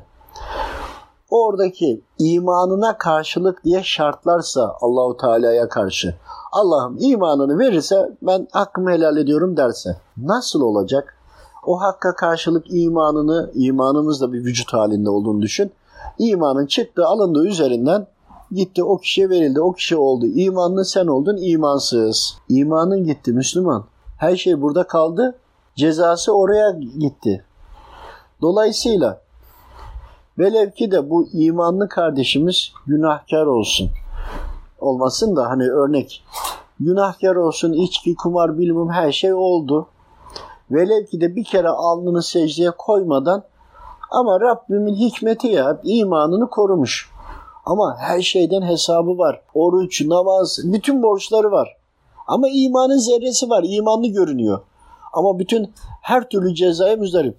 oradaki 1.30 2.02
imanına 2.20 2.98
karşılık 2.98 3.64
diye 3.64 3.84
şartlarsa 3.84 4.76
Allahu 4.82 5.18
Teala'ya 5.18 5.70
karşı 5.70 6.16
Allah'ım 6.52 6.98
imanını 7.00 7.60
verirse 7.60 8.10
ben 8.22 8.48
hakkımı 8.52 8.92
helal 8.92 9.18
ediyorum 9.18 9.58
derse 9.58 9.98
nasıl 10.18 10.62
olacak? 10.62 11.16
O 11.66 11.82
hakka 11.82 12.16
karşılık 12.16 12.66
imanını, 12.70 13.52
imanımız 13.54 14.22
da 14.22 14.34
bir 14.34 14.46
vücut 14.46 14.74
halinde 14.74 15.10
olduğunu 15.10 15.42
düşün. 15.42 15.72
İmanın 16.18 16.66
çıktı, 16.66 17.06
alındı 17.06 17.48
üzerinden 17.48 18.08
gitti 18.52 18.84
o 18.84 18.98
kişiye 18.98 19.30
verildi. 19.30 19.62
O 19.62 19.74
kişi 19.74 19.98
oldu. 19.98 20.26
İmanlı 20.26 20.86
sen 20.86 21.08
oldun, 21.08 21.38
imansız. 21.42 22.38
İmanın 22.50 23.04
gitti 23.04 23.34
Müslüman. 23.34 23.86
Her 24.18 24.36
şey 24.36 24.62
burada 24.62 24.84
kaldı. 24.84 25.36
Cezası 25.76 26.34
oraya 26.34 26.72
gitti. 27.00 27.46
Dolayısıyla 28.42 29.22
Velev 30.40 30.72
ki 30.72 30.92
de 30.92 31.10
bu 31.10 31.28
imanlı 31.34 31.90
kardeşimiz 31.90 32.72
günahkar 32.88 33.46
olsun. 33.46 33.90
Olmasın 34.80 35.36
da 35.36 35.50
hani 35.50 35.64
örnek. 35.64 36.24
Günahkar 36.80 37.36
olsun, 37.36 37.74
içki, 37.74 38.16
kumar, 38.16 38.58
bilmem 38.58 38.90
her 38.90 39.12
şey 39.12 39.34
oldu. 39.34 39.88
Velev 40.72 41.06
ki 41.06 41.22
de 41.22 41.36
bir 41.36 41.44
kere 41.44 41.70
alnını 41.70 42.24
secdeye 42.24 42.72
koymadan 42.72 43.44
ama 44.12 44.40
Rabbimin 44.40 44.96
hikmeti 44.96 45.48
ya 45.48 45.82
imanını 45.84 46.50
korumuş. 46.50 47.12
Ama 47.66 47.96
her 48.00 48.22
şeyden 48.22 48.62
hesabı 48.62 49.18
var. 49.18 49.42
Oruç, 49.54 50.02
namaz, 50.06 50.60
bütün 50.64 51.04
borçları 51.04 51.52
var. 51.52 51.78
Ama 52.28 52.48
imanın 52.50 52.98
zerresi 52.98 53.50
var. 53.50 53.66
imanlı 53.68 54.08
görünüyor. 54.08 54.60
Ama 55.14 55.40
bütün 55.40 55.74
her 56.02 56.30
türlü 56.30 56.56
cezaya 56.56 56.96
müzdarip. 56.96 57.38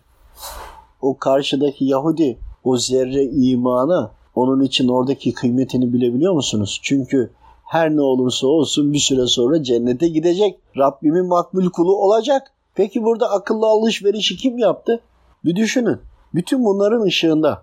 O 1.03 1.19
karşıdaki 1.19 1.85
Yahudi 1.85 2.39
o 2.65 2.77
zerre 2.77 3.25
imana 3.25 4.11
onun 4.35 4.61
için 4.61 4.89
oradaki 4.89 5.33
kıymetini 5.35 5.93
bilebiliyor 5.93 6.33
musunuz? 6.33 6.81
Çünkü 6.83 7.31
her 7.65 7.91
ne 7.91 8.01
olursa 8.01 8.47
olsun 8.47 8.93
bir 8.93 8.99
süre 8.99 9.27
sonra 9.27 9.63
cennete 9.63 10.09
gidecek. 10.09 10.59
Rabbimin 10.77 11.27
makbul 11.27 11.71
kulu 11.71 11.97
olacak. 11.97 12.53
Peki 12.75 13.05
burada 13.05 13.31
akıllı 13.31 13.67
alışverişi 13.67 14.37
kim 14.37 14.59
yaptı? 14.59 15.01
Bir 15.45 15.57
düşünün. 15.57 15.99
Bütün 16.35 16.65
bunların 16.65 17.03
ışığında 17.03 17.63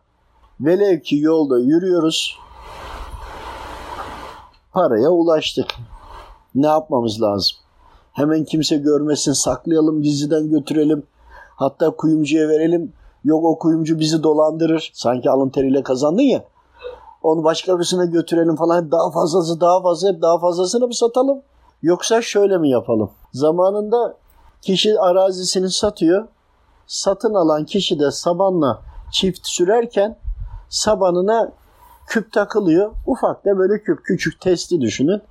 velev 0.59 0.99
ki 0.99 1.17
yolda 1.17 1.59
yürüyoruz 1.59 2.37
paraya 4.77 5.09
ulaştık. 5.09 5.75
Ne 6.55 6.67
yapmamız 6.67 7.21
lazım? 7.21 7.57
Hemen 8.13 8.43
kimse 8.43 8.77
görmesin 8.77 9.33
saklayalım 9.33 10.03
diziden 10.03 10.49
götürelim. 10.49 11.03
Hatta 11.55 11.91
kuyumcuya 11.91 12.49
verelim 12.49 12.93
Yok 13.23 13.45
o 13.45 13.59
kuyumcu 13.59 13.99
bizi 13.99 14.23
dolandırır. 14.23 14.91
Sanki 14.93 15.29
alın 15.29 15.49
teriyle 15.49 15.83
kazandın 15.83 16.21
ya. 16.21 16.43
Onu 17.23 17.43
başka 17.43 17.77
birisine 17.77 18.05
götürelim 18.05 18.55
falan. 18.55 18.91
Daha 18.91 19.11
fazlası 19.11 19.61
daha 19.61 19.81
fazla 19.81 20.21
daha 20.21 20.39
fazlasını 20.39 20.87
mı 20.87 20.93
satalım? 20.93 21.41
Yoksa 21.81 22.21
şöyle 22.21 22.57
mi 22.57 22.69
yapalım? 22.69 23.11
Zamanında 23.33 24.17
kişi 24.61 24.99
arazisini 24.99 25.69
satıyor. 25.69 26.27
Satın 26.87 27.33
alan 27.33 27.65
kişi 27.65 27.99
de 27.99 28.11
sabanla 28.11 28.81
çift 29.11 29.47
sürerken 29.47 30.17
sabanına 30.69 31.51
küp 32.07 32.31
takılıyor. 32.33 32.91
Ufak 33.05 33.45
da 33.45 33.57
böyle 33.57 33.83
küp 33.83 34.05
küçük 34.05 34.41
testi 34.41 34.81
düşünün. 34.81 35.21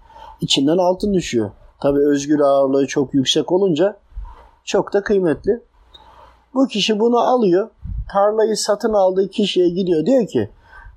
İçinden 0.40 0.78
altın 0.78 1.14
düşüyor. 1.14 1.50
Tabi 1.80 1.98
özgür 1.98 2.40
ağırlığı 2.40 2.86
çok 2.86 3.14
yüksek 3.14 3.52
olunca 3.52 3.96
çok 4.64 4.92
da 4.92 5.02
kıymetli. 5.02 5.62
Bu 6.54 6.66
kişi 6.66 7.00
bunu 7.00 7.18
alıyor. 7.18 7.68
Tarlayı 8.12 8.56
satın 8.56 8.92
aldığı 8.92 9.28
kişiye 9.28 9.68
gidiyor. 9.68 10.06
Diyor 10.06 10.26
ki 10.26 10.50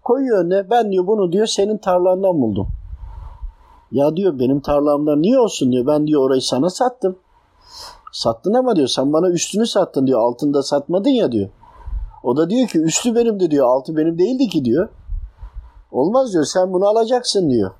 Koyuyor 0.09 0.45
önüne 0.45 0.69
ben 0.69 0.91
diyor 0.91 1.07
bunu 1.07 1.31
diyor 1.31 1.45
senin 1.45 1.77
tarlandan 1.77 2.41
buldum. 2.41 2.67
Ya 3.91 4.15
diyor 4.15 4.39
benim 4.39 4.59
tarlamda 4.59 5.15
niye 5.15 5.39
olsun 5.39 5.71
diyor. 5.71 5.87
Ben 5.87 6.07
diyor 6.07 6.21
orayı 6.21 6.41
sana 6.41 6.69
sattım. 6.69 7.15
Sattın 8.11 8.53
ama 8.53 8.75
diyor 8.75 8.87
sen 8.87 9.13
bana 9.13 9.29
üstünü 9.29 9.67
sattın 9.67 10.07
diyor. 10.07 10.19
Altında 10.19 10.63
satmadın 10.63 11.09
ya 11.09 11.31
diyor. 11.31 11.49
O 12.23 12.37
da 12.37 12.49
diyor 12.49 12.67
ki 12.67 12.79
üstü 12.79 13.15
benim 13.15 13.39
de 13.39 13.51
diyor. 13.51 13.67
Altı 13.67 13.97
benim 13.97 14.17
değildi 14.19 14.47
ki 14.47 14.65
diyor. 14.65 14.89
Olmaz 15.91 16.33
diyor 16.33 16.45
sen 16.45 16.73
bunu 16.73 16.87
alacaksın 16.87 17.49
diyor. 17.49 17.71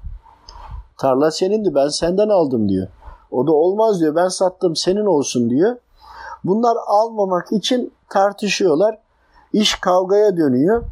Tarla 0.97 1.31
senindi 1.31 1.75
ben 1.75 1.87
senden 1.87 2.29
aldım 2.29 2.69
diyor. 2.69 2.87
O 3.31 3.47
da 3.47 3.51
olmaz 3.51 3.99
diyor 3.99 4.15
ben 4.15 4.27
sattım 4.27 4.75
senin 4.75 5.05
olsun 5.05 5.49
diyor. 5.49 5.75
Bunlar 6.43 6.77
almamak 6.87 7.51
için 7.51 7.93
tartışıyorlar. 8.09 8.97
İş 9.53 9.75
kavgaya 9.75 10.38
dönüyor. 10.38 10.83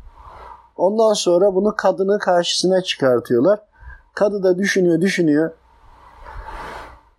Ondan 0.75 1.13
sonra 1.13 1.55
bunu 1.55 1.75
kadının 1.75 2.19
karşısına 2.19 2.81
çıkartıyorlar. 2.81 3.59
Kadı 4.13 4.43
da 4.43 4.57
düşünüyor 4.57 5.01
düşünüyor. 5.01 5.51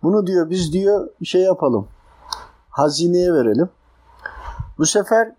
Bunu 0.03 0.27
diyor 0.27 0.49
biz 0.49 0.73
diyor 0.73 1.09
şey 1.23 1.41
yapalım. 1.41 1.87
Hazineye 2.69 3.33
verelim. 3.33 3.69
Bu 4.77 4.85
sefer 4.85 5.31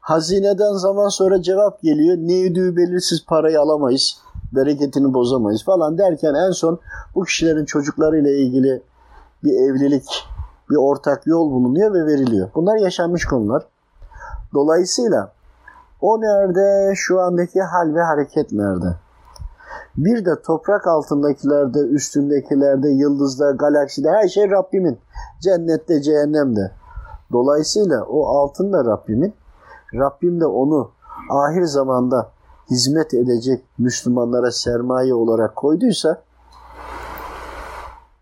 hazineden 0.00 0.72
zaman 0.72 1.08
sonra 1.08 1.42
cevap 1.42 1.82
geliyor. 1.82 2.16
Ne 2.16 2.50
ödüğü 2.50 2.76
belirsiz 2.76 3.26
parayı 3.26 3.60
alamayız. 3.60 4.18
Bereketini 4.52 5.14
bozamayız 5.14 5.64
falan 5.64 5.98
derken 5.98 6.34
en 6.34 6.50
son 6.50 6.80
bu 7.14 7.24
kişilerin 7.24 7.64
çocuklarıyla 7.64 8.30
ilgili 8.30 8.82
bir 9.44 9.52
evlilik, 9.52 10.28
bir 10.70 10.76
ortak 10.76 11.26
yol 11.26 11.50
bulunuyor 11.50 11.94
ve 11.94 12.06
veriliyor. 12.06 12.50
Bunlar 12.54 12.76
yaşanmış 12.76 13.24
konular. 13.24 13.62
Dolayısıyla 14.54 15.32
o 16.00 16.20
nerede, 16.20 16.94
şu 16.94 17.20
andaki 17.20 17.62
hal 17.62 17.94
ve 17.94 18.02
hareket 18.02 18.52
nerede? 18.52 18.96
Bir 19.96 20.24
de 20.24 20.42
toprak 20.42 20.86
altındakilerde, 20.86 21.78
üstündekilerde, 21.78 22.88
yıldızda, 22.88 23.50
galakside 23.50 24.10
her 24.10 24.28
şey 24.28 24.50
Rabbimin. 24.50 24.98
Cennette, 25.40 26.02
cehennemde. 26.02 26.72
Dolayısıyla 27.32 28.04
o 28.04 28.26
altın 28.26 28.72
da 28.72 28.84
Rabbimin. 28.84 29.34
Rabbim 29.94 30.40
de 30.40 30.46
onu 30.46 30.90
ahir 31.30 31.64
zamanda 31.64 32.30
hizmet 32.70 33.14
edecek 33.14 33.64
Müslümanlara 33.78 34.50
sermaye 34.50 35.14
olarak 35.14 35.56
koyduysa 35.56 36.22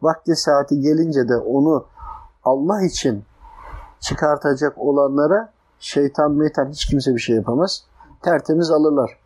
vakti 0.03 0.37
saati 0.37 0.81
gelince 0.81 1.29
de 1.29 1.37
onu 1.37 1.85
Allah 2.45 2.83
için 2.83 3.25
çıkartacak 4.01 4.79
olanlara 4.79 5.53
şeytan 5.81 6.33
meytan 6.33 6.71
hiç 6.71 6.87
kimse 6.87 7.14
bir 7.14 7.21
şey 7.21 7.37
yapamaz. 7.37 7.85
Tertemiz 8.23 8.71
alırlar. 8.71 9.19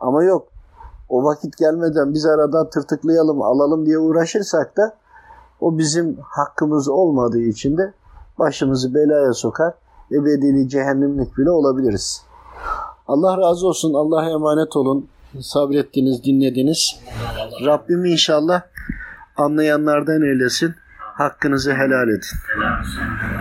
Ama 0.00 0.24
yok 0.24 0.48
o 1.08 1.24
vakit 1.24 1.56
gelmeden 1.56 2.14
biz 2.14 2.26
aradan 2.26 2.70
tırtıklayalım 2.70 3.42
alalım 3.42 3.86
diye 3.86 3.98
uğraşırsak 3.98 4.76
da 4.76 4.96
o 5.60 5.78
bizim 5.78 6.16
hakkımız 6.22 6.88
olmadığı 6.88 7.40
için 7.40 7.78
de 7.78 7.92
başımızı 8.38 8.94
belaya 8.94 9.32
sokar 9.32 9.74
ebedili 10.12 10.68
cehennemlik 10.68 11.38
bile 11.38 11.50
olabiliriz. 11.50 12.22
Allah 13.08 13.38
razı 13.38 13.66
olsun. 13.66 13.94
Allah'a 13.94 14.30
emanet 14.30 14.76
olun. 14.76 15.08
Sabrettiniz, 15.40 16.24
dinlediniz. 16.24 17.00
Rabbim 17.66 18.04
inşallah 18.04 18.62
anlayanlardan 19.36 20.22
eylesin. 20.22 20.74
Hakkınızı 20.98 21.72
helal 21.72 22.08
edin. 22.08 23.30